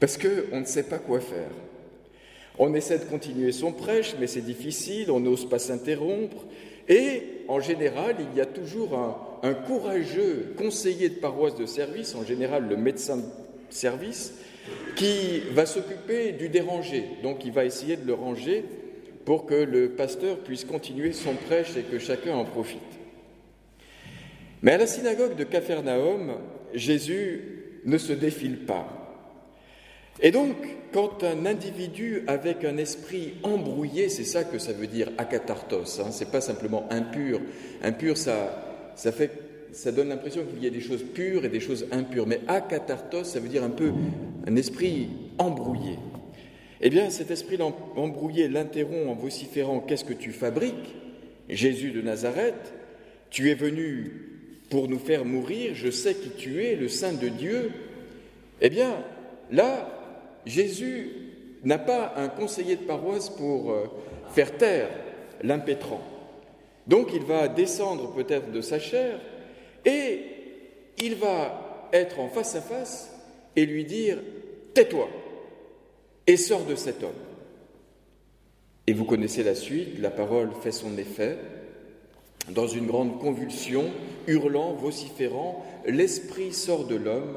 Parce 0.00 0.18
qu'on 0.18 0.60
ne 0.60 0.64
sait 0.64 0.84
pas 0.84 0.98
quoi 0.98 1.20
faire. 1.20 1.50
On 2.58 2.74
essaie 2.74 2.98
de 2.98 3.04
continuer 3.04 3.52
son 3.52 3.72
prêche, 3.72 4.14
mais 4.18 4.26
c'est 4.26 4.42
difficile, 4.42 5.10
on 5.10 5.20
n'ose 5.20 5.48
pas 5.48 5.58
s'interrompre. 5.58 6.44
Et 6.88 7.22
en 7.48 7.60
général, 7.60 8.16
il 8.18 8.36
y 8.36 8.40
a 8.40 8.46
toujours 8.46 8.98
un, 8.98 9.48
un, 9.48 9.54
courageux 9.54 10.54
conseiller 10.56 11.08
de 11.08 11.14
paroisse 11.14 11.54
de 11.54 11.66
service, 11.66 12.14
en 12.14 12.24
général 12.24 12.68
le 12.68 12.76
médecin 12.76 13.18
de 13.18 13.24
service, 13.70 14.34
qui 14.96 15.40
va 15.52 15.66
s'occuper 15.66 16.32
du 16.32 16.48
dérangé. 16.48 17.04
Donc 17.22 17.44
il 17.44 17.52
va 17.52 17.64
essayer 17.64 17.96
de 17.96 18.06
le 18.06 18.14
ranger 18.14 18.64
pour 19.24 19.46
que 19.46 19.54
le 19.54 19.90
pasteur 19.90 20.38
puisse 20.38 20.64
continuer 20.64 21.12
son 21.12 21.34
prêche 21.34 21.76
et 21.76 21.82
que 21.82 21.98
chacun 21.98 22.34
en 22.34 22.44
profite. 22.44 22.97
Mais 24.62 24.72
à 24.72 24.78
la 24.78 24.86
synagogue 24.86 25.36
de 25.36 25.44
Capharnaüm, 25.44 26.34
Jésus 26.74 27.40
ne 27.84 27.98
se 27.98 28.12
défile 28.12 28.64
pas. 28.64 28.94
Et 30.20 30.30
donc, 30.30 30.56
quand 30.92 31.22
un 31.22 31.46
individu 31.46 32.24
avec 32.26 32.64
un 32.64 32.76
esprit 32.76 33.34
embrouillé, 33.44 34.08
c'est 34.08 34.24
ça 34.24 34.42
que 34.42 34.58
ça 34.58 34.72
veut 34.72 34.88
dire 34.88 35.10
akatartos, 35.16 36.00
hein, 36.00 36.10
c'est 36.10 36.30
pas 36.30 36.40
simplement 36.40 36.86
impur. 36.90 37.40
Impur, 37.82 38.16
ça, 38.16 38.92
ça 38.96 39.12
fait 39.12 39.30
ça 39.70 39.92
donne 39.92 40.08
l'impression 40.08 40.44
qu'il 40.44 40.64
y 40.64 40.66
a 40.66 40.70
des 40.70 40.80
choses 40.80 41.04
pures 41.14 41.44
et 41.44 41.48
des 41.48 41.60
choses 41.60 41.86
impures. 41.92 42.26
Mais 42.26 42.40
akatartos, 42.48 43.24
ça 43.24 43.38
veut 43.38 43.48
dire 43.48 43.62
un 43.62 43.70
peu 43.70 43.92
un 44.46 44.56
esprit 44.56 45.08
embrouillé. 45.38 45.98
Eh 46.80 46.90
bien, 46.90 47.10
cet 47.10 47.30
esprit 47.30 47.58
embrouillé 47.96 48.48
l'interrompt 48.48 49.08
en 49.08 49.14
vociférant 49.14 49.80
Qu'est-ce 49.80 50.04
que 50.04 50.14
tu 50.14 50.32
fabriques 50.32 50.96
Jésus 51.48 51.92
de 51.92 52.02
Nazareth, 52.02 52.74
tu 53.30 53.50
es 53.50 53.54
venu 53.54 54.27
pour 54.70 54.88
nous 54.88 54.98
faire 54.98 55.24
mourir, 55.24 55.74
je 55.74 55.90
sais 55.90 56.14
qui 56.14 56.30
tu 56.30 56.64
es, 56.64 56.74
le 56.74 56.88
Saint 56.88 57.12
de 57.12 57.28
Dieu. 57.28 57.70
Eh 58.60 58.70
bien, 58.70 59.02
là, 59.50 59.88
Jésus 60.46 61.10
n'a 61.64 61.78
pas 61.78 62.14
un 62.16 62.28
conseiller 62.28 62.76
de 62.76 62.82
paroisse 62.82 63.30
pour 63.30 63.72
euh, 63.72 63.86
faire 64.30 64.56
taire 64.56 64.90
l'impétrant. 65.42 66.00
Donc 66.86 67.10
il 67.12 67.22
va 67.22 67.48
descendre 67.48 68.12
peut-être 68.14 68.50
de 68.50 68.60
sa 68.60 68.78
chair 68.78 69.20
et 69.84 70.20
il 70.98 71.14
va 71.16 71.88
être 71.92 72.18
en 72.18 72.28
face 72.28 72.54
à 72.56 72.60
face 72.60 73.14
et 73.54 73.66
lui 73.66 73.84
dire 73.84 74.18
Tais-toi 74.74 75.08
et 76.26 76.36
sors 76.36 76.64
de 76.64 76.74
cet 76.74 77.02
homme. 77.02 77.10
Et 78.86 78.92
vous 78.92 79.04
connaissez 79.04 79.42
la 79.42 79.54
suite, 79.54 79.98
la 79.98 80.10
parole 80.10 80.50
fait 80.62 80.72
son 80.72 80.96
effet. 80.96 81.36
Dans 82.54 82.66
une 82.66 82.86
grande 82.86 83.18
convulsion, 83.18 83.90
hurlant, 84.26 84.72
vociférant, 84.72 85.64
l'esprit 85.86 86.52
sort 86.52 86.86
de 86.86 86.94
l'homme, 86.94 87.36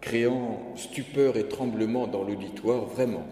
créant 0.00 0.60
stupeur 0.76 1.36
et 1.36 1.48
tremblement 1.48 2.06
dans 2.06 2.22
l'auditoire. 2.22 2.86
Vraiment, 2.86 3.26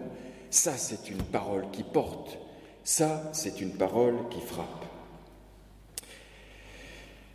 ça 0.49 0.73
c'est 0.77 1.09
une 1.09 1.21
parole 1.21 1.65
qui 1.71 1.83
porte, 1.83 2.37
ça 2.83 3.29
c'est 3.33 3.61
une 3.61 3.71
parole 3.71 4.15
qui 4.29 4.39
frappe. 4.39 4.85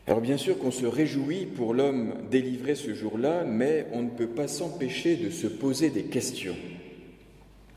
Alors 0.07 0.21
bien 0.21 0.37
sûr 0.37 0.59
qu'on 0.59 0.71
se 0.71 0.87
réjouit 0.87 1.47
pour 1.47 1.73
l'homme 1.73 2.15
délivré 2.31 2.75
ce 2.75 2.95
jour-là, 2.95 3.45
mais 3.45 3.87
on 3.93 4.03
ne 4.03 4.11
peut 4.11 4.29
pas 4.29 4.49
s'empêcher 4.49 5.17
de 5.17 5.31
se 5.31 5.47
poser 5.47 5.91
des 5.91 6.05
questions. 6.05 6.57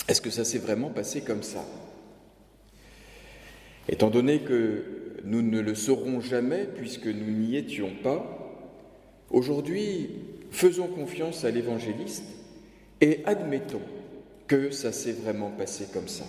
Est-ce 0.08 0.22
que 0.22 0.32
ça 0.32 0.44
s'est 0.44 0.58
vraiment 0.58 0.90
passé 0.90 1.22
comme 1.22 1.44
ça? 1.44 1.64
Étant 3.88 4.10
donné 4.10 4.40
que 4.40 5.03
nous 5.24 5.42
ne 5.42 5.60
le 5.60 5.76
saurons 5.76 6.22
jamais 6.22 6.68
puisque 6.76 7.08
nous 7.08 7.32
n'y 7.32 7.56
étions 7.56 7.92
pas, 8.04 8.62
aujourd'hui, 9.30 10.10
faisons 10.52 10.88
confiance 10.88 11.46
à 11.46 11.52
l'évangéliste 11.52 12.26
et 13.02 13.20
admettons 13.26 13.82
que 14.48 14.70
ça 14.72 14.92
s'est 14.92 15.14
vraiment 15.14 15.52
passé 15.52 15.88
comme 15.94 16.08
ça. 16.08 16.26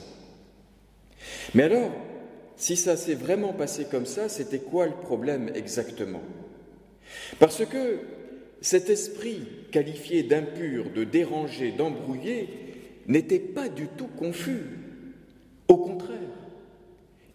Mais 1.54 1.64
alors, 1.64 1.90
si 2.56 2.76
ça 2.76 2.96
s'est 2.96 3.14
vraiment 3.14 3.52
passé 3.52 3.86
comme 3.90 4.06
ça, 4.06 4.28
c'était 4.28 4.60
quoi 4.60 4.86
le 4.86 4.92
problème 4.92 5.50
exactement? 5.54 6.22
Parce 7.38 7.64
que 7.64 7.98
cet 8.60 8.88
esprit 8.88 9.42
qualifié 9.72 10.22
d'impur, 10.22 10.90
de 10.90 11.04
dérangé, 11.04 11.72
d'embrouillé, 11.72 12.48
n'était 13.06 13.38
pas 13.38 13.68
du 13.68 13.86
tout 13.88 14.06
confus. 14.06 14.62
Au 15.68 15.76
contraire, 15.76 16.13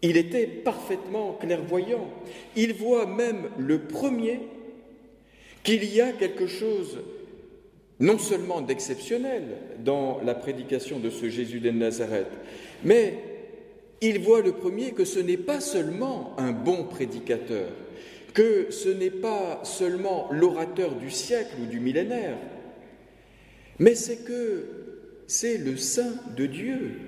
il 0.01 0.17
était 0.17 0.47
parfaitement 0.47 1.33
clairvoyant. 1.33 2.09
Il 2.55 2.73
voit 2.73 3.05
même 3.05 3.49
le 3.57 3.79
premier 3.79 4.39
qu'il 5.63 5.83
y 5.83 6.01
a 6.01 6.11
quelque 6.13 6.47
chose 6.47 6.99
non 7.99 8.17
seulement 8.17 8.61
d'exceptionnel 8.61 9.43
dans 9.83 10.21
la 10.23 10.33
prédication 10.33 10.99
de 10.99 11.09
ce 11.09 11.29
Jésus 11.29 11.59
de 11.59 11.69
Nazareth, 11.69 12.31
mais 12.83 13.15
il 14.01 14.19
voit 14.19 14.41
le 14.41 14.53
premier 14.53 14.91
que 14.91 15.03
ce 15.03 15.19
n'est 15.19 15.35
pas 15.35 15.59
seulement 15.59 16.33
un 16.37 16.53
bon 16.53 16.85
prédicateur, 16.85 17.69
que 18.33 18.67
ce 18.69 18.87
n'est 18.87 19.09
pas 19.09 19.59
seulement 19.65 20.29
l'orateur 20.31 20.95
du 20.95 21.11
siècle 21.11 21.55
ou 21.61 21.65
du 21.65 21.81
millénaire, 21.81 22.37
mais 23.79 23.95
c'est 23.95 24.23
que 24.23 24.65
c'est 25.27 25.57
le 25.57 25.75
Saint 25.75 26.15
de 26.37 26.45
Dieu, 26.45 26.99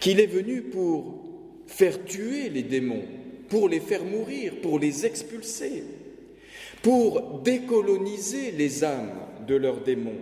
qu'il 0.00 0.20
est 0.20 0.26
venu 0.26 0.60
pour 0.60 1.25
faire 1.66 2.04
tuer 2.04 2.48
les 2.48 2.62
démons, 2.62 3.04
pour 3.48 3.68
les 3.68 3.80
faire 3.80 4.04
mourir, 4.04 4.54
pour 4.62 4.78
les 4.78 5.06
expulser, 5.06 5.84
pour 6.82 7.40
décoloniser 7.40 8.50
les 8.52 8.84
âmes 8.84 9.12
de 9.46 9.54
leurs 9.54 9.82
démons, 9.82 10.20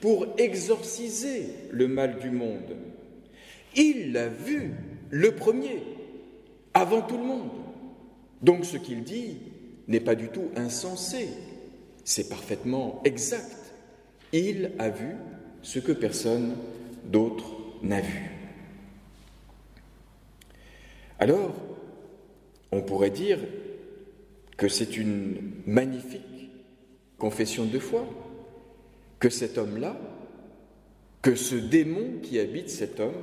pour 0.00 0.26
exorciser 0.38 1.44
le 1.70 1.88
mal 1.88 2.18
du 2.18 2.30
monde. 2.30 2.76
Il 3.76 4.12
l'a 4.12 4.28
vu, 4.28 4.72
le 5.10 5.32
premier, 5.32 5.82
avant 6.74 7.02
tout 7.02 7.16
le 7.16 7.24
monde. 7.24 7.50
Donc 8.42 8.64
ce 8.64 8.76
qu'il 8.76 9.04
dit 9.04 9.38
n'est 9.88 10.00
pas 10.00 10.14
du 10.14 10.28
tout 10.28 10.50
insensé, 10.56 11.28
c'est 12.04 12.28
parfaitement 12.28 13.00
exact. 13.04 13.56
Il 14.32 14.72
a 14.78 14.88
vu 14.88 15.14
ce 15.62 15.78
que 15.78 15.92
personne 15.92 16.56
d'autre 17.04 17.44
n'a 17.82 18.00
vu. 18.00 18.31
Alors, 21.22 21.54
on 22.72 22.82
pourrait 22.82 23.10
dire 23.10 23.38
que 24.56 24.66
c'est 24.66 24.96
une 24.96 25.52
magnifique 25.66 26.50
confession 27.16 27.64
de 27.64 27.78
foi, 27.78 28.04
que 29.20 29.30
cet 29.30 29.56
homme-là, 29.56 29.96
que 31.22 31.36
ce 31.36 31.54
démon 31.54 32.18
qui 32.24 32.40
habite 32.40 32.70
cet 32.70 32.98
homme, 32.98 33.22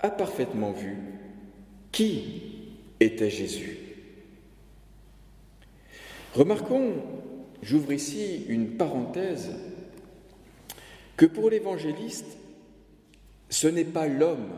a 0.00 0.10
parfaitement 0.10 0.72
vu 0.72 0.96
qui 1.92 2.42
était 2.98 3.30
Jésus. 3.30 3.78
Remarquons, 6.34 6.94
j'ouvre 7.62 7.92
ici 7.92 8.46
une 8.48 8.70
parenthèse, 8.70 9.52
que 11.16 11.26
pour 11.26 11.50
l'évangéliste, 11.50 12.36
ce 13.48 13.68
n'est 13.68 13.84
pas 13.84 14.08
l'homme 14.08 14.48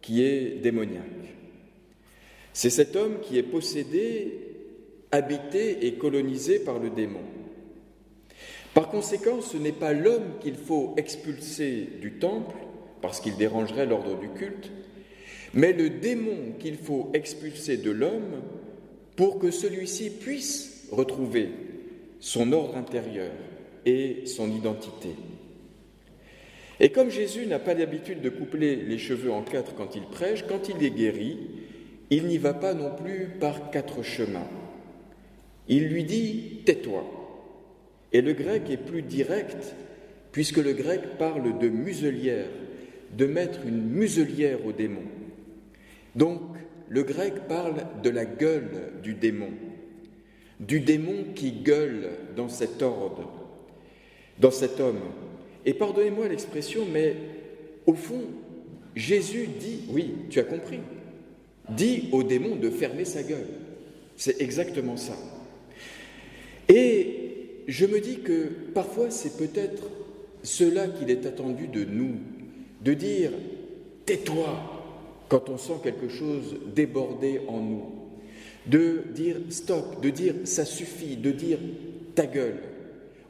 qui 0.00 0.24
est 0.24 0.60
démoniaque. 0.60 1.17
C'est 2.58 2.70
cet 2.70 2.96
homme 2.96 3.20
qui 3.22 3.38
est 3.38 3.44
possédé, 3.44 4.36
habité 5.12 5.86
et 5.86 5.94
colonisé 5.94 6.58
par 6.58 6.80
le 6.80 6.90
démon. 6.90 7.20
Par 8.74 8.90
conséquent, 8.90 9.40
ce 9.40 9.56
n'est 9.56 9.70
pas 9.70 9.92
l'homme 9.92 10.32
qu'il 10.40 10.56
faut 10.56 10.92
expulser 10.96 11.86
du 12.00 12.14
temple, 12.14 12.56
parce 13.00 13.20
qu'il 13.20 13.36
dérangerait 13.36 13.86
l'ordre 13.86 14.18
du 14.18 14.28
culte, 14.30 14.72
mais 15.54 15.72
le 15.72 15.88
démon 15.88 16.54
qu'il 16.58 16.78
faut 16.78 17.10
expulser 17.14 17.76
de 17.76 17.92
l'homme 17.92 18.42
pour 19.14 19.38
que 19.38 19.52
celui-ci 19.52 20.10
puisse 20.10 20.88
retrouver 20.90 21.50
son 22.18 22.50
ordre 22.50 22.76
intérieur 22.76 23.30
et 23.86 24.26
son 24.26 24.50
identité. 24.50 25.10
Et 26.80 26.90
comme 26.90 27.10
Jésus 27.10 27.46
n'a 27.46 27.60
pas 27.60 27.74
l'habitude 27.74 28.20
de 28.20 28.30
coupler 28.30 28.74
les 28.74 28.98
cheveux 28.98 29.30
en 29.30 29.42
quatre 29.42 29.76
quand 29.76 29.94
il 29.94 30.06
prêche, 30.06 30.44
quand 30.48 30.68
il 30.68 30.84
est 30.84 30.90
guéri, 30.90 31.57
il 32.10 32.26
n'y 32.26 32.38
va 32.38 32.54
pas 32.54 32.74
non 32.74 32.90
plus 32.94 33.28
par 33.40 33.70
quatre 33.70 34.02
chemins. 34.02 34.48
Il 35.68 35.88
lui 35.88 36.04
dit 36.04 36.62
Tais-toi. 36.64 37.04
Et 38.12 38.22
le 38.22 38.32
grec 38.32 38.70
est 38.70 38.78
plus 38.78 39.02
direct, 39.02 39.74
puisque 40.32 40.56
le 40.56 40.72
grec 40.72 41.18
parle 41.18 41.58
de 41.58 41.68
muselière, 41.68 42.48
de 43.16 43.26
mettre 43.26 43.66
une 43.66 43.82
muselière 43.82 44.64
au 44.64 44.72
démon. 44.72 45.02
Donc, 46.16 46.40
le 46.88 47.02
grec 47.02 47.34
parle 47.48 47.84
de 48.02 48.08
la 48.08 48.24
gueule 48.24 48.92
du 49.02 49.12
démon, 49.12 49.50
du 50.58 50.80
démon 50.80 51.26
qui 51.34 51.52
gueule 51.52 52.08
dans 52.34 52.48
cet 52.48 52.80
ordre, 52.80 53.30
dans 54.38 54.50
cet 54.50 54.80
homme. 54.80 55.00
Et 55.66 55.74
pardonnez-moi 55.74 56.28
l'expression, 56.28 56.86
mais 56.90 57.14
au 57.84 57.92
fond, 57.92 58.22
Jésus 58.96 59.48
dit, 59.60 59.80
oui, 59.90 60.14
tu 60.30 60.40
as 60.40 60.44
compris, 60.44 60.80
dit 61.68 62.08
au 62.12 62.22
démon 62.22 62.56
de 62.56 62.70
fermer 62.70 63.04
sa 63.04 63.22
gueule. 63.22 63.46
C'est 64.16 64.40
exactement 64.40 64.96
ça. 64.96 65.16
Et 66.68 67.64
je 67.66 67.86
me 67.86 68.00
dis 68.00 68.20
que 68.20 68.48
parfois 68.74 69.10
c'est 69.10 69.36
peut-être 69.36 69.84
cela 70.42 70.88
qu'il 70.88 71.10
est 71.10 71.26
attendu 71.26 71.66
de 71.66 71.84
nous, 71.84 72.16
de 72.84 72.94
dire 72.94 73.30
tais-toi 74.06 74.78
quand 75.28 75.48
on 75.50 75.58
sent 75.58 75.80
quelque 75.82 76.08
chose 76.08 76.56
déborder 76.74 77.40
en 77.48 77.60
nous, 77.60 77.82
de 78.66 79.04
dire 79.14 79.36
stop, 79.50 80.02
de 80.02 80.10
dire 80.10 80.34
ça 80.44 80.64
suffit, 80.64 81.16
de 81.16 81.30
dire 81.30 81.58
ta 82.14 82.26
gueule. 82.26 82.58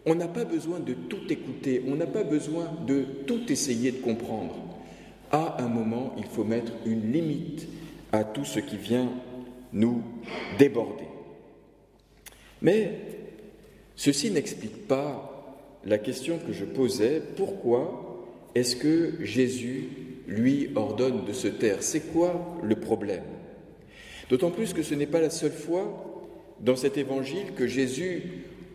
On 0.07 0.15
n'a 0.15 0.29
pas 0.29 0.45
besoin 0.45 0.81
de 0.81 0.95
tout 0.95 1.31
écouter, 1.31 1.83
on 1.87 1.97
n'a 1.97 2.07
pas 2.07 2.25
besoin 2.25 2.71
de 2.87 3.05
tout 3.27 3.53
essayer 3.53 3.91
de 3.91 3.99
comprendre. 3.99 4.57
À 5.31 5.63
un 5.63 5.69
moment, 5.69 6.15
il 6.17 6.25
faut 6.25 6.45
mettre 6.45 6.73
une 6.87 7.13
limite 7.13 7.69
à 8.13 8.25
tout 8.25 8.45
ce 8.45 8.61
qui 8.61 8.77
vient 8.77 9.11
nous 9.73 10.03
déborder. 10.59 11.05
Mais 12.63 13.09
Ceci 13.99 14.31
n'explique 14.31 14.87
pas 14.87 15.59
la 15.85 15.99
question 15.99 16.39
que 16.39 16.53
je 16.53 16.65
posais, 16.65 17.21
pourquoi 17.37 18.25
est-ce 18.55 18.77
que 18.77 19.25
Jésus 19.25 19.89
lui 20.29 20.71
ordonne 20.77 21.25
de 21.25 21.33
se 21.33 21.49
taire? 21.49 21.83
C'est 21.83 22.13
quoi 22.13 22.57
le 22.63 22.77
problème? 22.77 23.25
D'autant 24.31 24.53
plus 24.53 24.73
que 24.73 24.85
ce 24.85 24.95
n'est 24.95 25.09
pas 25.09 25.21
la 25.21 25.31
seule 25.31 25.51
fois 25.51 26.25
dans 26.61 26.77
cet 26.77 26.97
évangile 26.97 27.55
que 27.57 27.67
Jésus 27.67 28.23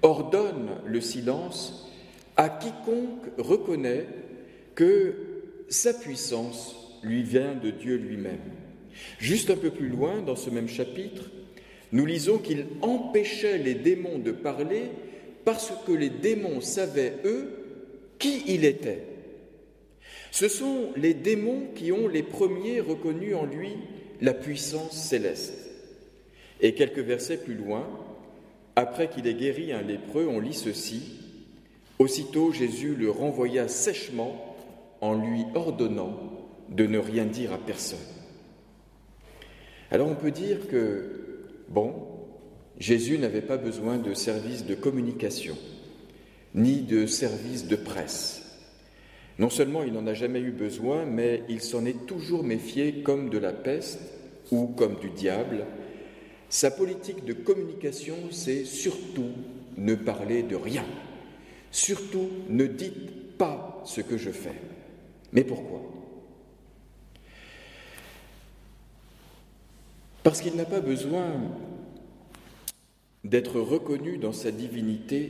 ordonne 0.01 0.71
le 0.85 0.99
silence 0.99 1.89
à 2.35 2.49
quiconque 2.49 3.31
reconnaît 3.37 4.05
que 4.75 5.13
sa 5.69 5.93
puissance 5.93 6.75
lui 7.01 7.23
vient 7.23 7.55
de 7.55 7.69
Dieu 7.69 7.95
lui-même. 7.95 8.41
Juste 9.19 9.49
un 9.49 9.55
peu 9.55 9.71
plus 9.71 9.89
loin, 9.89 10.21
dans 10.21 10.35
ce 10.35 10.49
même 10.49 10.67
chapitre, 10.69 11.29
nous 11.91 12.05
lisons 12.05 12.37
qu'il 12.37 12.65
empêchait 12.81 13.57
les 13.57 13.75
démons 13.75 14.17
de 14.17 14.31
parler 14.31 14.83
parce 15.45 15.71
que 15.85 15.91
les 15.91 16.09
démons 16.09 16.61
savaient, 16.61 17.17
eux, 17.25 17.49
qui 18.19 18.43
il 18.47 18.65
était. 18.65 19.03
Ce 20.31 20.47
sont 20.47 20.89
les 20.95 21.13
démons 21.13 21.67
qui 21.75 21.91
ont 21.91 22.07
les 22.07 22.23
premiers 22.23 22.79
reconnu 22.79 23.35
en 23.35 23.45
lui 23.45 23.73
la 24.21 24.33
puissance 24.33 24.97
céleste. 24.97 25.53
Et 26.61 26.73
quelques 26.73 26.99
versets 26.99 27.37
plus 27.37 27.55
loin, 27.55 27.87
après 28.75 29.09
qu'il 29.09 29.27
ait 29.27 29.35
guéri 29.35 29.71
un 29.71 29.81
lépreux, 29.81 30.27
on 30.27 30.39
lit 30.39 30.53
ceci. 30.53 31.19
Aussitôt 31.99 32.51
Jésus 32.51 32.95
le 32.95 33.11
renvoya 33.11 33.67
sèchement 33.67 34.55
en 35.01 35.13
lui 35.13 35.43
ordonnant 35.53 36.17
de 36.69 36.87
ne 36.87 36.97
rien 36.97 37.25
dire 37.25 37.53
à 37.53 37.57
personne. 37.57 37.99
Alors 39.93 40.07
on 40.07 40.15
peut 40.15 40.31
dire 40.31 40.67
que, 40.69 41.03
bon, 41.69 41.93
Jésus 42.79 43.19
n'avait 43.19 43.43
pas 43.43 43.57
besoin 43.57 43.99
de 43.99 44.15
services 44.15 44.65
de 44.65 44.73
communication, 44.73 45.55
ni 46.55 46.81
de 46.81 47.05
services 47.05 47.67
de 47.67 47.75
presse. 47.75 48.41
Non 49.37 49.51
seulement 49.51 49.83
il 49.83 49.93
n'en 49.93 50.07
a 50.07 50.15
jamais 50.15 50.39
eu 50.39 50.49
besoin, 50.49 51.05
mais 51.05 51.43
il 51.47 51.61
s'en 51.61 51.85
est 51.85 52.07
toujours 52.07 52.43
méfié 52.43 53.03
comme 53.03 53.29
de 53.29 53.37
la 53.37 53.53
peste 53.53 53.99
ou 54.51 54.65
comme 54.65 54.95
du 54.95 55.11
diable. 55.11 55.67
Sa 56.49 56.71
politique 56.71 57.23
de 57.23 57.33
communication, 57.33 58.15
c'est 58.31 58.65
surtout 58.65 59.29
ne 59.77 59.93
parler 59.93 60.41
de 60.41 60.55
rien. 60.55 60.85
Surtout 61.69 62.29
ne 62.49 62.65
dites 62.65 63.37
pas 63.37 63.83
ce 63.85 64.01
que 64.01 64.17
je 64.17 64.31
fais. 64.31 64.59
Mais 65.33 65.43
pourquoi? 65.43 65.92
Parce 70.23 70.41
qu'il 70.41 70.55
n'a 70.55 70.65
pas 70.65 70.79
besoin 70.79 71.27
d'être 73.23 73.59
reconnu 73.59 74.17
dans 74.17 74.31
sa 74.33 74.51
divinité, 74.51 75.29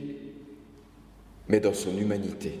mais 1.48 1.60
dans 1.60 1.74
son 1.74 1.96
humanité. 1.98 2.54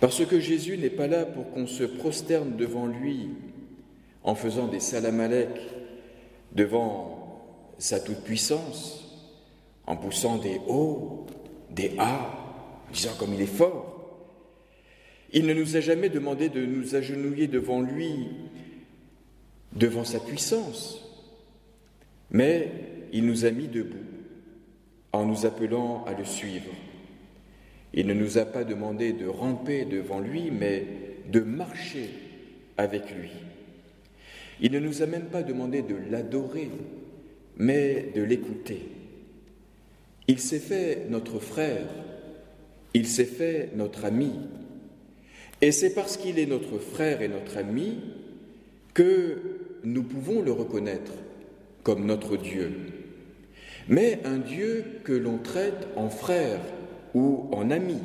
Parce 0.00 0.24
que 0.26 0.40
Jésus 0.40 0.76
n'est 0.76 0.90
pas 0.90 1.06
là 1.06 1.24
pour 1.24 1.50
qu'on 1.50 1.66
se 1.66 1.84
prosterne 1.84 2.56
devant 2.56 2.86
lui 2.86 3.28
en 4.22 4.34
faisant 4.34 4.66
des 4.66 4.80
salamalek 4.80 5.50
devant 6.52 7.42
sa 7.78 8.00
toute-puissance, 8.00 9.04
en 9.86 9.96
poussant 9.96 10.38
des 10.38 10.60
hauts, 10.66 11.26
des 11.70 11.92
A, 11.98 12.30
en 12.88 12.92
disant 12.92 13.12
comme 13.18 13.34
il 13.34 13.42
est 13.42 13.46
fort. 13.46 13.90
Il 15.32 15.46
ne 15.46 15.54
nous 15.54 15.76
a 15.76 15.80
jamais 15.80 16.08
demandé 16.08 16.48
de 16.48 16.64
nous 16.64 16.94
agenouiller 16.94 17.48
devant 17.48 17.80
lui, 17.80 18.28
devant 19.72 20.04
sa 20.04 20.20
puissance, 20.20 21.00
mais 22.30 22.70
il 23.12 23.26
nous 23.26 23.44
a 23.44 23.50
mis 23.50 23.68
debout 23.68 23.96
en 25.12 25.24
nous 25.24 25.46
appelant 25.46 26.04
à 26.06 26.12
le 26.12 26.24
suivre. 26.24 26.70
Il 27.92 28.08
ne 28.08 28.14
nous 28.14 28.38
a 28.38 28.44
pas 28.44 28.64
demandé 28.64 29.12
de 29.12 29.26
ramper 29.26 29.84
devant 29.84 30.18
lui, 30.18 30.50
mais 30.50 30.84
de 31.30 31.40
marcher 31.40 32.10
avec 32.76 33.10
lui. 33.14 33.30
Il 34.60 34.72
ne 34.72 34.80
nous 34.80 35.02
a 35.02 35.06
même 35.06 35.26
pas 35.26 35.44
demandé 35.44 35.82
de 35.82 35.94
l'adorer, 36.10 36.70
mais 37.56 38.10
de 38.14 38.22
l'écouter. 38.22 38.88
Il 40.26 40.40
s'est 40.40 40.58
fait 40.58 41.06
notre 41.08 41.38
frère, 41.38 41.86
il 42.94 43.06
s'est 43.06 43.24
fait 43.24 43.70
notre 43.76 44.04
ami. 44.04 44.32
Et 45.60 45.70
c'est 45.70 45.94
parce 45.94 46.16
qu'il 46.16 46.40
est 46.40 46.46
notre 46.46 46.78
frère 46.78 47.22
et 47.22 47.28
notre 47.28 47.56
ami 47.56 48.00
que 48.92 49.53
nous 49.84 50.02
pouvons 50.02 50.42
le 50.42 50.52
reconnaître 50.52 51.12
comme 51.82 52.06
notre 52.06 52.36
Dieu. 52.36 52.72
Mais 53.88 54.20
un 54.24 54.38
Dieu 54.38 54.84
que 55.04 55.12
l'on 55.12 55.38
traite 55.38 55.88
en 55.96 56.08
frère 56.08 56.60
ou 57.12 57.48
en 57.52 57.70
ami, 57.70 57.98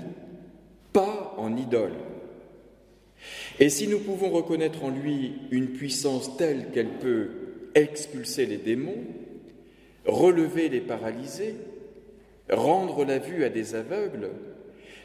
pas 0.91 1.33
en 1.37 1.55
idole. 1.55 1.93
Et 3.59 3.69
si 3.69 3.87
nous 3.87 3.99
pouvons 3.99 4.29
reconnaître 4.29 4.83
en 4.83 4.89
lui 4.89 5.33
une 5.51 5.69
puissance 5.69 6.37
telle 6.37 6.71
qu'elle 6.71 6.99
peut 6.99 7.29
expulser 7.75 8.45
les 8.45 8.57
démons, 8.57 9.03
relever 10.05 10.69
les 10.69 10.81
paralysés, 10.81 11.55
rendre 12.49 13.05
la 13.05 13.19
vue 13.19 13.43
à 13.43 13.49
des 13.49 13.75
aveugles, 13.75 14.29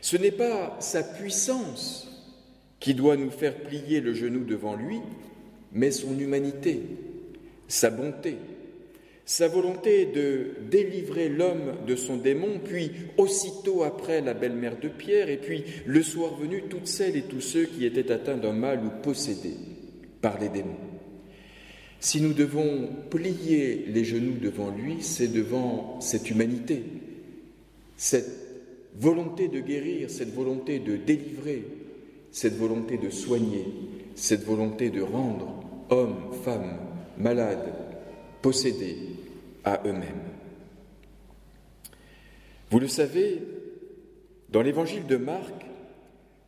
ce 0.01 0.17
n'est 0.17 0.31
pas 0.31 0.77
sa 0.81 1.03
puissance 1.03 2.11
qui 2.81 2.95
doit 2.95 3.17
nous 3.17 3.31
faire 3.31 3.55
plier 3.55 4.01
le 4.01 4.13
genou 4.13 4.45
devant 4.45 4.77
lui, 4.77 5.01
mais 5.75 5.91
son 5.91 6.19
humanité, 6.19 6.81
sa 7.69 7.91
bonté, 7.91 8.37
sa 9.27 9.49
volonté 9.49 10.07
de 10.07 10.51
délivrer 10.71 11.29
l'homme 11.29 11.75
de 11.87 11.97
son 11.97 12.17
démon, 12.17 12.61
puis 12.63 12.91
aussitôt 13.17 13.83
après 13.83 14.21
la 14.21 14.35
belle-mère 14.35 14.79
de 14.79 14.89
Pierre, 14.89 15.31
et 15.31 15.39
puis 15.39 15.65
le 15.87 16.03
soir 16.03 16.37
venu 16.37 16.65
toutes 16.69 16.87
celles 16.87 17.17
et 17.17 17.23
tous 17.23 17.41
ceux 17.41 17.65
qui 17.65 17.87
étaient 17.87 18.13
atteints 18.13 18.37
d'un 18.37 18.53
mal 18.53 18.81
ou 18.85 19.03
possédés 19.03 19.57
par 20.21 20.39
les 20.39 20.49
démons. 20.49 20.77
Si 22.01 22.21
nous 22.21 22.35
devons 22.35 22.91
plier 23.09 23.87
les 23.89 24.05
genoux 24.05 24.37
devant 24.39 24.71
lui, 24.71 24.97
c'est 25.01 25.33
devant 25.33 25.99
cette 26.01 26.29
humanité, 26.31 26.83
cette 27.97 28.31
volonté 29.01 29.49
de 29.49 29.61
guérir, 29.61 30.11
cette 30.11 30.35
volonté 30.35 30.81
de 30.81 30.97
délivrer, 30.97 31.65
cette 32.31 32.57
volonté 32.57 32.99
de 32.99 33.09
soigner, 33.09 33.65
cette 34.15 34.45
volonté 34.45 34.91
de 34.91 35.01
rendre 35.01 35.63
hommes, 35.90 36.33
femmes, 36.44 36.79
malades, 37.18 37.73
possédés 38.42 38.97
à 39.64 39.81
eux-mêmes. 39.87 40.23
Vous 42.70 42.81
le 42.81 42.88
savez, 42.88 43.42
dans 44.49 44.62
l'évangile 44.62 45.07
de 45.07 45.16
Marc, 45.16 45.66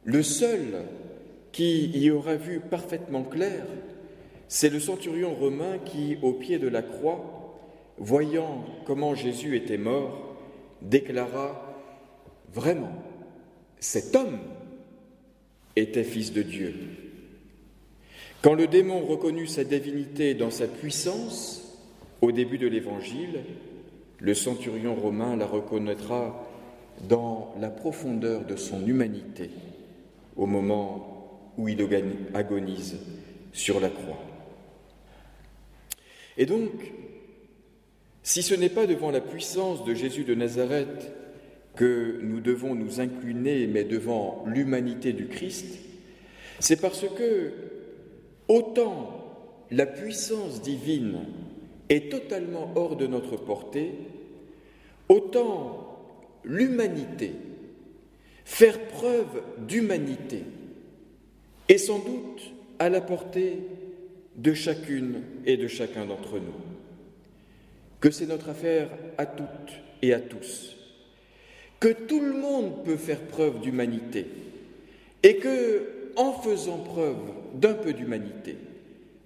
le 0.04 0.22
seul 0.22 0.84
qui 1.52 1.86
y 1.86 2.10
aura 2.10 2.36
vu 2.36 2.60
parfaitement 2.60 3.22
clair, 3.22 3.64
c'est 4.48 4.68
le 4.68 4.80
centurion 4.80 5.34
romain 5.34 5.78
qui, 5.78 6.18
au 6.22 6.32
pied 6.32 6.58
de 6.58 6.68
la 6.68 6.82
croix, 6.82 7.58
voyant 7.98 8.64
comment 8.84 9.14
Jésus 9.14 9.56
était 9.56 9.78
mort, 9.78 10.36
déclara 10.82 11.62
Vraiment, 12.52 12.92
cet 13.80 14.14
homme 14.16 14.38
était 15.74 16.04
fils 16.04 16.32
de 16.32 16.42
Dieu. 16.42 16.74
Quand 18.46 18.54
le 18.54 18.68
démon 18.68 19.04
reconnut 19.04 19.48
sa 19.48 19.64
divinité 19.64 20.34
dans 20.34 20.52
sa 20.52 20.68
puissance, 20.68 21.64
au 22.20 22.30
début 22.30 22.58
de 22.58 22.68
l'Évangile, 22.68 23.40
le 24.20 24.34
centurion 24.34 24.94
romain 24.94 25.34
la 25.34 25.46
reconnaîtra 25.46 26.46
dans 27.08 27.52
la 27.60 27.70
profondeur 27.70 28.44
de 28.44 28.54
son 28.54 28.86
humanité 28.86 29.50
au 30.36 30.46
moment 30.46 31.50
où 31.58 31.68
il 31.68 31.84
agonise 32.34 32.98
sur 33.52 33.80
la 33.80 33.88
croix. 33.88 34.22
Et 36.38 36.46
donc, 36.46 36.70
si 38.22 38.44
ce 38.44 38.54
n'est 38.54 38.68
pas 38.68 38.86
devant 38.86 39.10
la 39.10 39.20
puissance 39.20 39.84
de 39.84 39.92
Jésus 39.92 40.22
de 40.22 40.36
Nazareth 40.36 41.10
que 41.74 42.20
nous 42.22 42.38
devons 42.38 42.76
nous 42.76 43.00
incliner, 43.00 43.66
mais 43.66 43.82
devant 43.82 44.44
l'humanité 44.46 45.12
du 45.12 45.26
Christ, 45.26 45.80
c'est 46.60 46.80
parce 46.80 47.06
que 47.18 47.52
autant 48.48 49.24
la 49.70 49.86
puissance 49.86 50.62
divine 50.62 51.20
est 51.88 52.10
totalement 52.10 52.72
hors 52.74 52.96
de 52.96 53.06
notre 53.06 53.36
portée, 53.36 53.92
autant 55.08 55.98
l'humanité, 56.44 57.32
faire 58.44 58.78
preuve 58.86 59.42
d'humanité, 59.66 60.44
est 61.68 61.78
sans 61.78 61.98
doute 61.98 62.52
à 62.78 62.88
la 62.88 63.00
portée 63.00 63.58
de 64.36 64.54
chacune 64.54 65.22
et 65.44 65.56
de 65.56 65.66
chacun 65.66 66.06
d'entre 66.06 66.38
nous. 66.38 66.54
Que 68.00 68.10
c'est 68.10 68.26
notre 68.26 68.50
affaire 68.50 68.90
à 69.18 69.26
toutes 69.26 69.72
et 70.02 70.12
à 70.12 70.20
tous. 70.20 70.76
Que 71.80 71.88
tout 71.88 72.20
le 72.20 72.34
monde 72.34 72.84
peut 72.84 72.96
faire 72.96 73.20
preuve 73.20 73.60
d'humanité 73.60 74.26
et 75.22 75.36
que, 75.36 75.88
en 76.16 76.32
faisant 76.32 76.78
preuve 76.78 77.16
d'un 77.54 77.74
peu 77.74 77.92
d'humanité, 77.92 78.56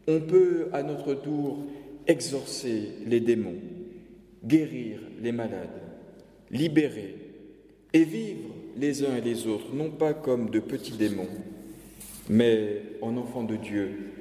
on 0.07 0.20
peut 0.20 0.68
à 0.72 0.83
notre 0.83 1.14
tour 1.14 1.64
exorcer 2.07 2.90
les 3.07 3.20
démons, 3.20 3.59
guérir 4.44 5.00
les 5.20 5.33
malades, 5.33 5.68
libérer 6.50 7.14
et 7.92 8.05
vivre 8.05 8.48
les 8.76 9.05
uns 9.05 9.16
et 9.16 9.20
les 9.20 9.46
autres, 9.46 9.74
non 9.74 9.90
pas 9.90 10.14
comme 10.14 10.50
de 10.50 10.61
petits 10.61 10.92
démons, 10.92 11.29
mais 12.29 12.83
en 13.03 13.16
enfants 13.16 13.44
de 13.44 13.57
Dieu, 13.57 14.12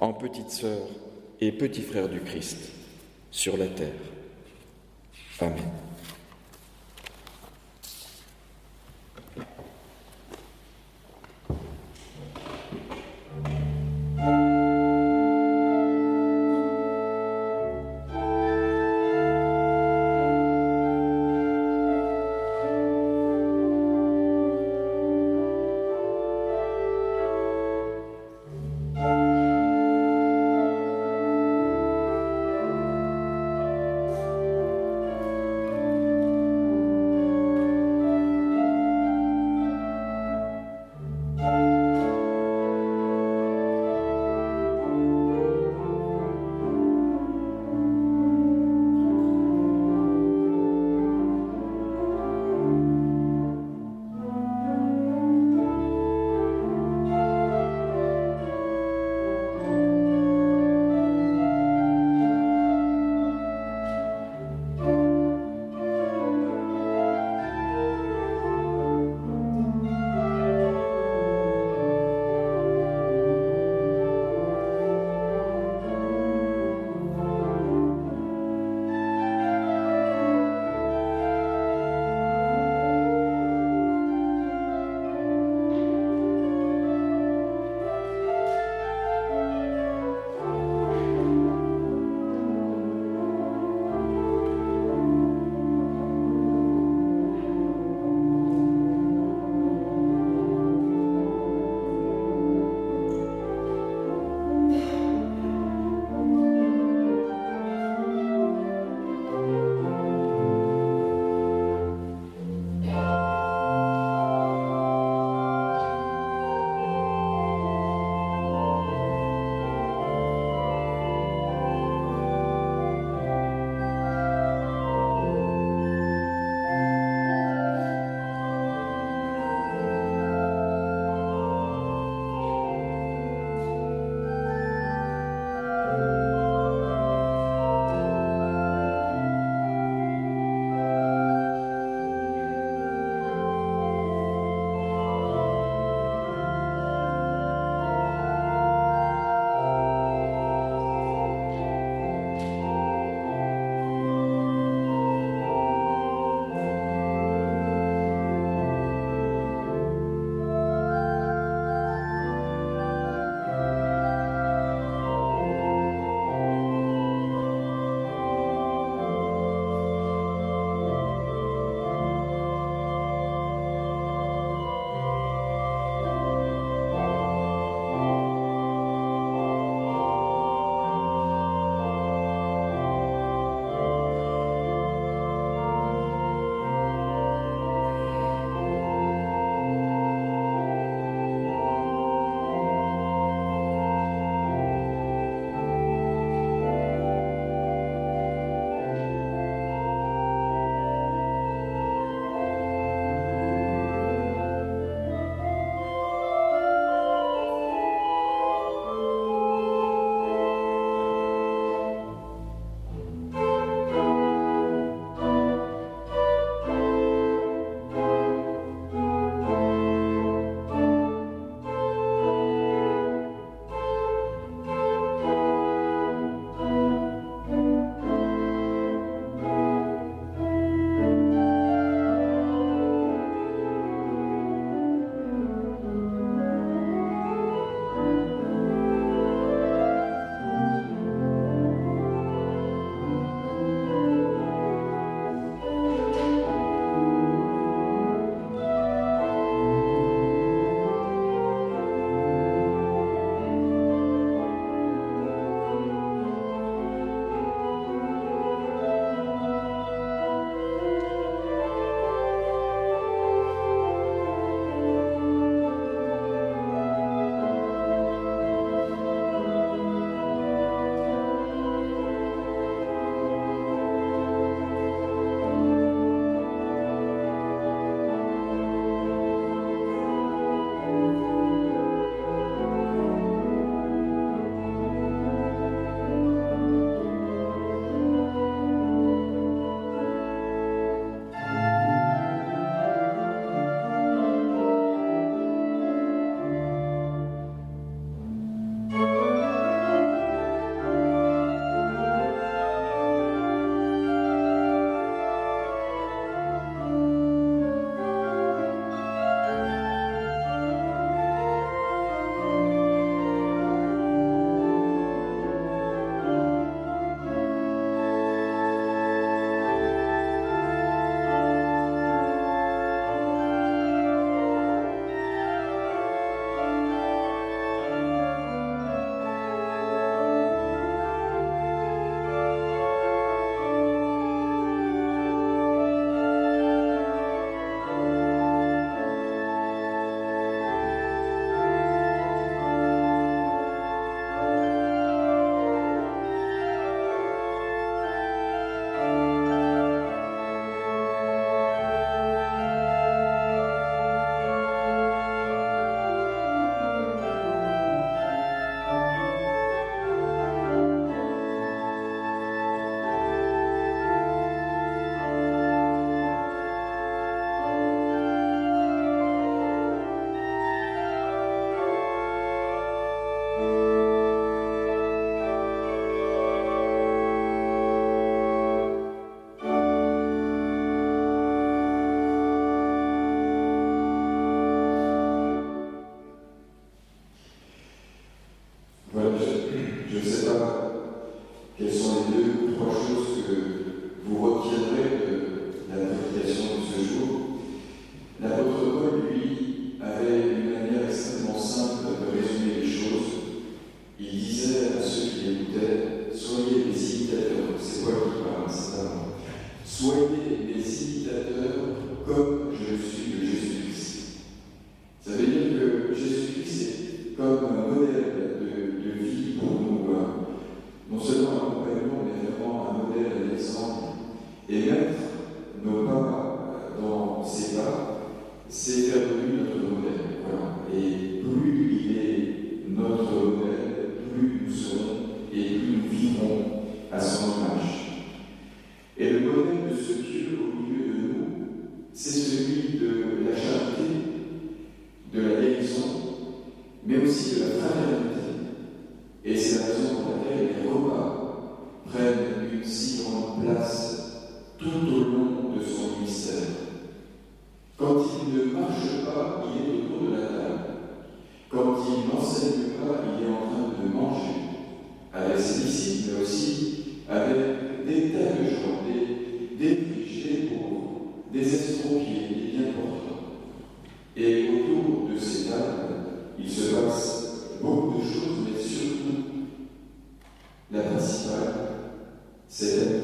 en 0.00 0.12
petites 0.12 0.50
sœurs 0.50 0.88
et 1.40 1.52
petits 1.52 1.82
frères 1.82 2.08
du 2.08 2.20
Christ 2.20 2.70
sur 3.30 3.56
la 3.56 3.66
terre. 3.66 3.92
Amen. 5.40 5.85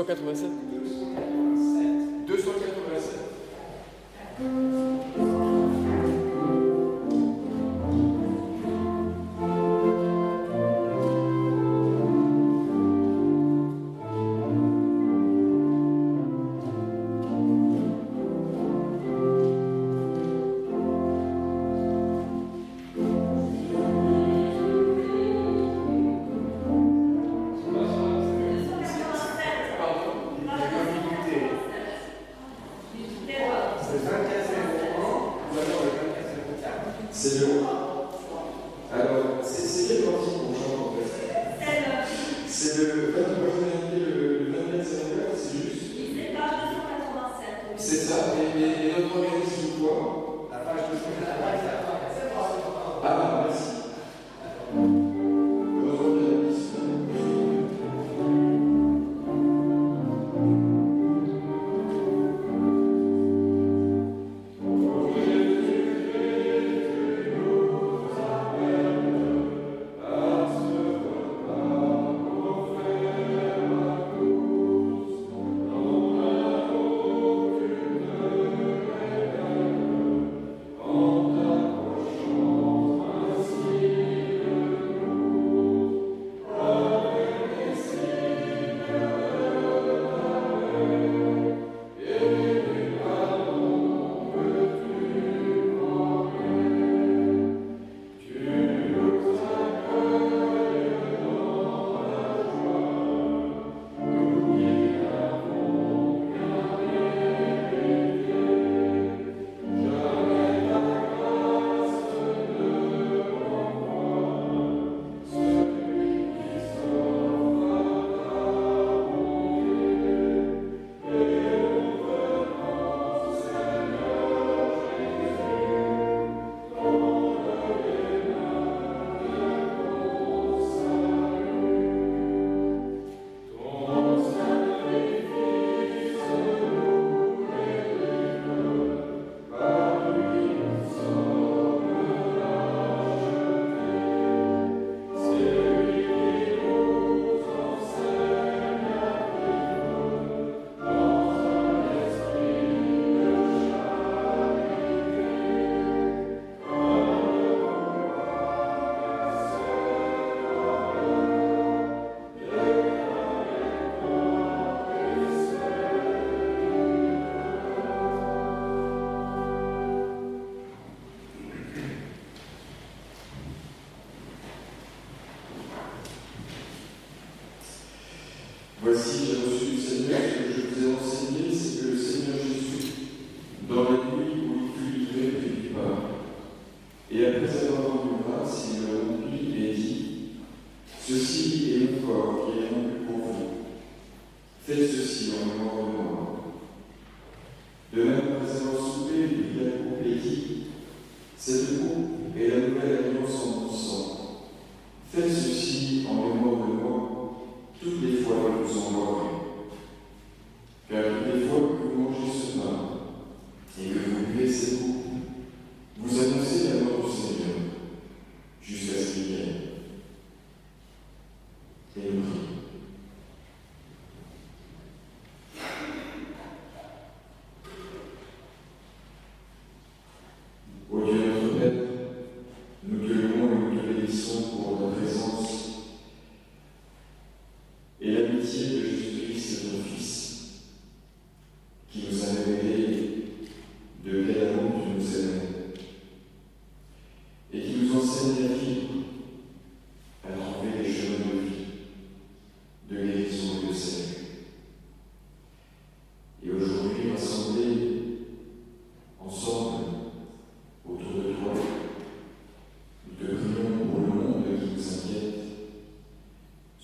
187 0.08 0.46
Et 0.46 0.65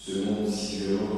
ce 0.04 0.14
monde 0.14 0.48
si 0.48 0.80
violent 0.80 1.16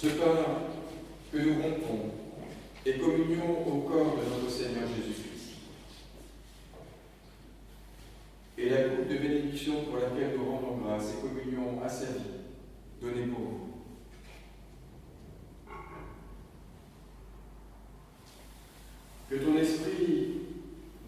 Ce 0.00 0.06
pain 0.06 0.44
que 1.32 1.38
nous 1.38 1.60
rompons 1.60 2.10
est 2.86 2.98
communion 2.98 3.66
au 3.66 3.80
corps 3.80 4.16
de 4.16 4.30
notre 4.30 4.48
Seigneur 4.48 4.86
Jésus-Christ. 4.86 5.56
Et 8.58 8.68
la 8.68 8.90
coupe 8.90 9.08
de 9.08 9.16
bénédiction 9.16 9.86
pour 9.86 9.96
laquelle 9.96 10.36
nous 10.38 10.48
rendons 10.48 10.76
grâce 10.84 11.14
est 11.14 11.20
communion 11.20 11.82
à 11.82 11.88
sa 11.88 12.12
vie, 12.12 12.44
donnée 13.02 13.26
pour 13.26 13.40
vous. 13.40 13.68
Que 19.28 19.34
ton 19.34 19.56
esprit 19.56 20.42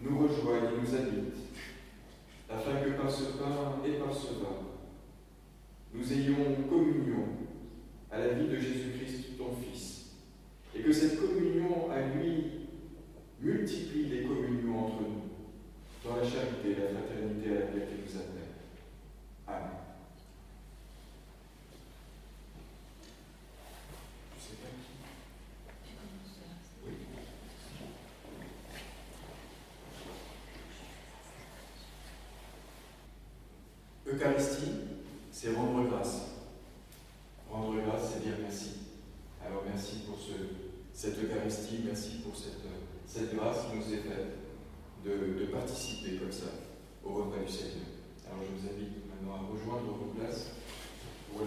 nous 0.01 0.19
rejoigne 0.19 0.65
et 0.65 0.81
nous 0.81 0.95
habite, 0.95 1.37
afin 2.49 2.81
que 2.81 2.89
par 3.01 3.09
ce 3.09 3.23
pain 3.37 3.79
et 3.85 3.99
par 3.99 4.13
ce 4.13 4.33
vin, 4.33 4.67
nous 5.93 6.11
ayons 6.11 6.67
communion 6.69 7.41
à 8.11 8.19
la 8.19 8.27
vie 8.33 8.47
de 8.47 8.57
Jésus-Christ, 8.57 9.37
ton 9.37 9.55
Fils, 9.55 10.11
et 10.75 10.81
que 10.81 10.91
cette 10.91 11.17
communion 11.17 11.89
à 11.89 12.01
lui 12.01 12.67
multiplie 13.39 14.07
les 14.07 14.23
communions 14.23 14.85
entre 14.85 15.01
nous, 15.01 15.21
dans 16.03 16.17
la 16.17 16.23
charité 16.23 16.71
et 16.71 16.75
la 16.75 16.99
fraternité 16.99 17.49
à 17.49 17.59
laquelle 17.59 17.87
il 17.91 18.03
nous 18.03 18.19
appelle. 18.19 18.41
Amen. 19.47 19.81
Eucharistie, 34.21 34.71
c'est 35.31 35.55
rendre 35.55 35.89
grâce. 35.89 36.27
Rendre 37.49 37.73
grâce, 37.81 38.13
c'est 38.13 38.23
dire 38.23 38.35
merci. 38.39 38.69
Alors 39.43 39.63
merci 39.65 40.03
pour 40.07 40.17
ce, 40.19 40.33
cette 40.93 41.17
Eucharistie, 41.23 41.81
merci 41.85 42.17
pour 42.23 42.33
cette, 42.35 43.35
grâce 43.35 43.65
qui 43.65 43.77
nous 43.77 43.93
est 43.95 44.03
faite 44.03 44.37
de, 45.03 45.45
participer 45.45 46.17
comme 46.17 46.31
ça 46.31 46.53
au 47.03 47.13
repas 47.15 47.43
du 47.43 47.51
Seigneur. 47.51 47.89
Alors 48.27 48.43
je 48.45 48.61
vous 48.61 48.73
invite 48.73 49.09
maintenant 49.09 49.33
à 49.33 49.51
rejoindre 49.51 49.97
vos 49.97 50.13
places 50.13 50.51
pour 51.33 51.41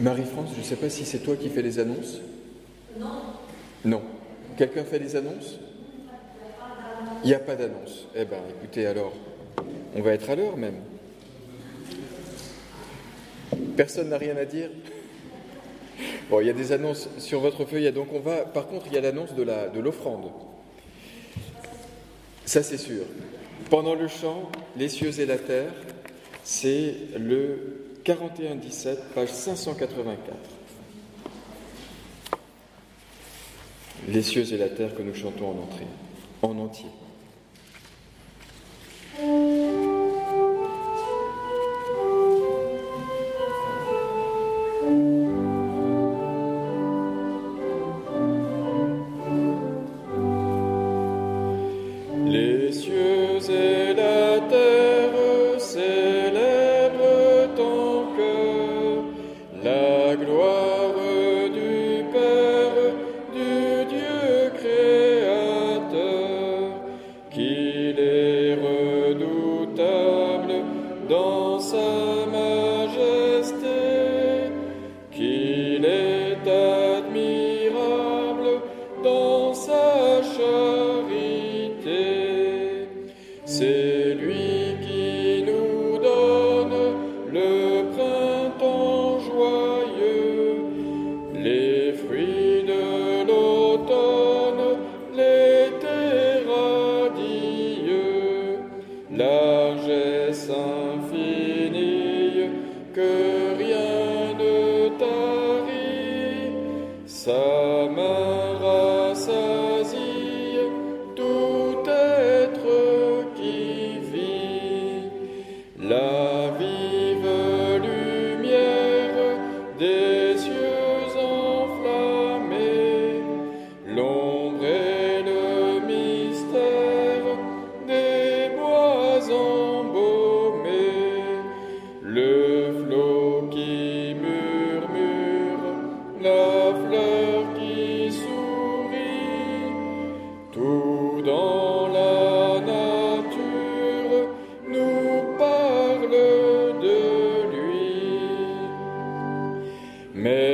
Marie-France, 0.00 0.50
je 0.54 0.60
ne 0.60 0.64
sais 0.64 0.76
pas 0.76 0.88
si 0.88 1.04
c'est 1.04 1.18
toi 1.18 1.36
qui 1.36 1.50
fais 1.50 1.60
les 1.60 1.78
annonces. 1.78 2.20
Non. 2.98 3.06
Non. 3.84 4.02
Quelqu'un 4.56 4.84
fait 4.84 4.98
les 4.98 5.14
annonces? 5.14 5.58
Il 7.22 7.26
n'y 7.26 7.34
a 7.34 7.38
pas 7.38 7.54
d'annonce. 7.54 8.06
Eh 8.14 8.24
bien, 8.24 8.38
écoutez, 8.58 8.86
alors, 8.86 9.12
on 9.94 10.00
va 10.00 10.12
être 10.12 10.30
à 10.30 10.36
l'heure 10.36 10.56
même. 10.56 10.76
Personne 13.76 14.08
n'a 14.08 14.16
rien 14.16 14.36
à 14.38 14.46
dire? 14.46 14.70
Bon, 16.30 16.40
il 16.40 16.46
y 16.46 16.50
a 16.50 16.54
des 16.54 16.72
annonces 16.72 17.08
sur 17.18 17.40
votre 17.40 17.66
feuille, 17.66 17.92
donc 17.92 18.08
on 18.14 18.20
va. 18.20 18.38
Par 18.38 18.68
contre, 18.68 18.86
il 18.86 18.94
y 18.94 18.98
a 18.98 19.02
l'annonce 19.02 19.34
de, 19.34 19.42
la, 19.42 19.68
de 19.68 19.80
l'offrande. 19.80 20.30
Ça, 22.46 22.62
c'est 22.62 22.78
sûr. 22.78 23.02
Pendant 23.68 23.94
le 23.94 24.08
chant, 24.08 24.50
Les 24.76 24.88
cieux 24.88 25.20
et 25.20 25.26
la 25.26 25.36
terre, 25.36 25.72
c'est 26.42 26.94
le 27.18 27.79
41-17, 28.04 28.96
page 29.14 29.28
584. 29.28 30.36
Les 34.08 34.22
cieux 34.22 34.52
et 34.52 34.56
la 34.56 34.68
terre 34.68 34.94
que 34.94 35.02
nous 35.02 35.14
chantons 35.14 35.50
en 35.50 35.62
entrée, 35.62 35.86
en 36.42 36.58
entier. 36.58 36.88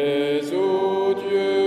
Ton 0.07 1.15
peuple 1.15 1.66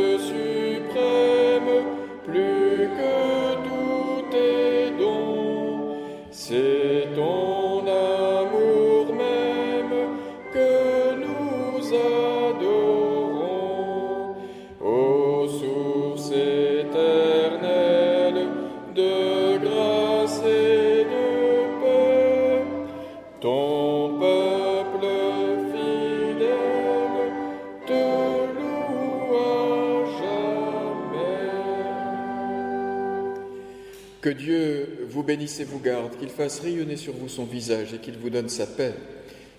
et 35.42 35.64
vous 35.64 35.80
garde, 35.80 36.18
qu'il 36.18 36.30
fasse 36.30 36.60
rayonner 36.60 36.98
sur 36.98 37.14
vous 37.14 37.30
son 37.30 37.46
visage 37.46 37.94
et 37.94 37.98
qu'il 37.98 38.18
vous 38.18 38.30
donne 38.30 38.50
sa 38.50 38.68
paix. 38.68 38.94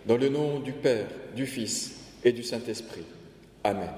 Dans 0.07 0.17
le 0.17 0.29
nom 0.29 0.61
du 0.61 0.73
Père, 0.73 1.07
du 1.35 1.47
Fils 1.47 1.93
et 2.25 2.33
du 2.33 2.43
Saint-Esprit. 2.43 3.05
Amen. 3.65 3.91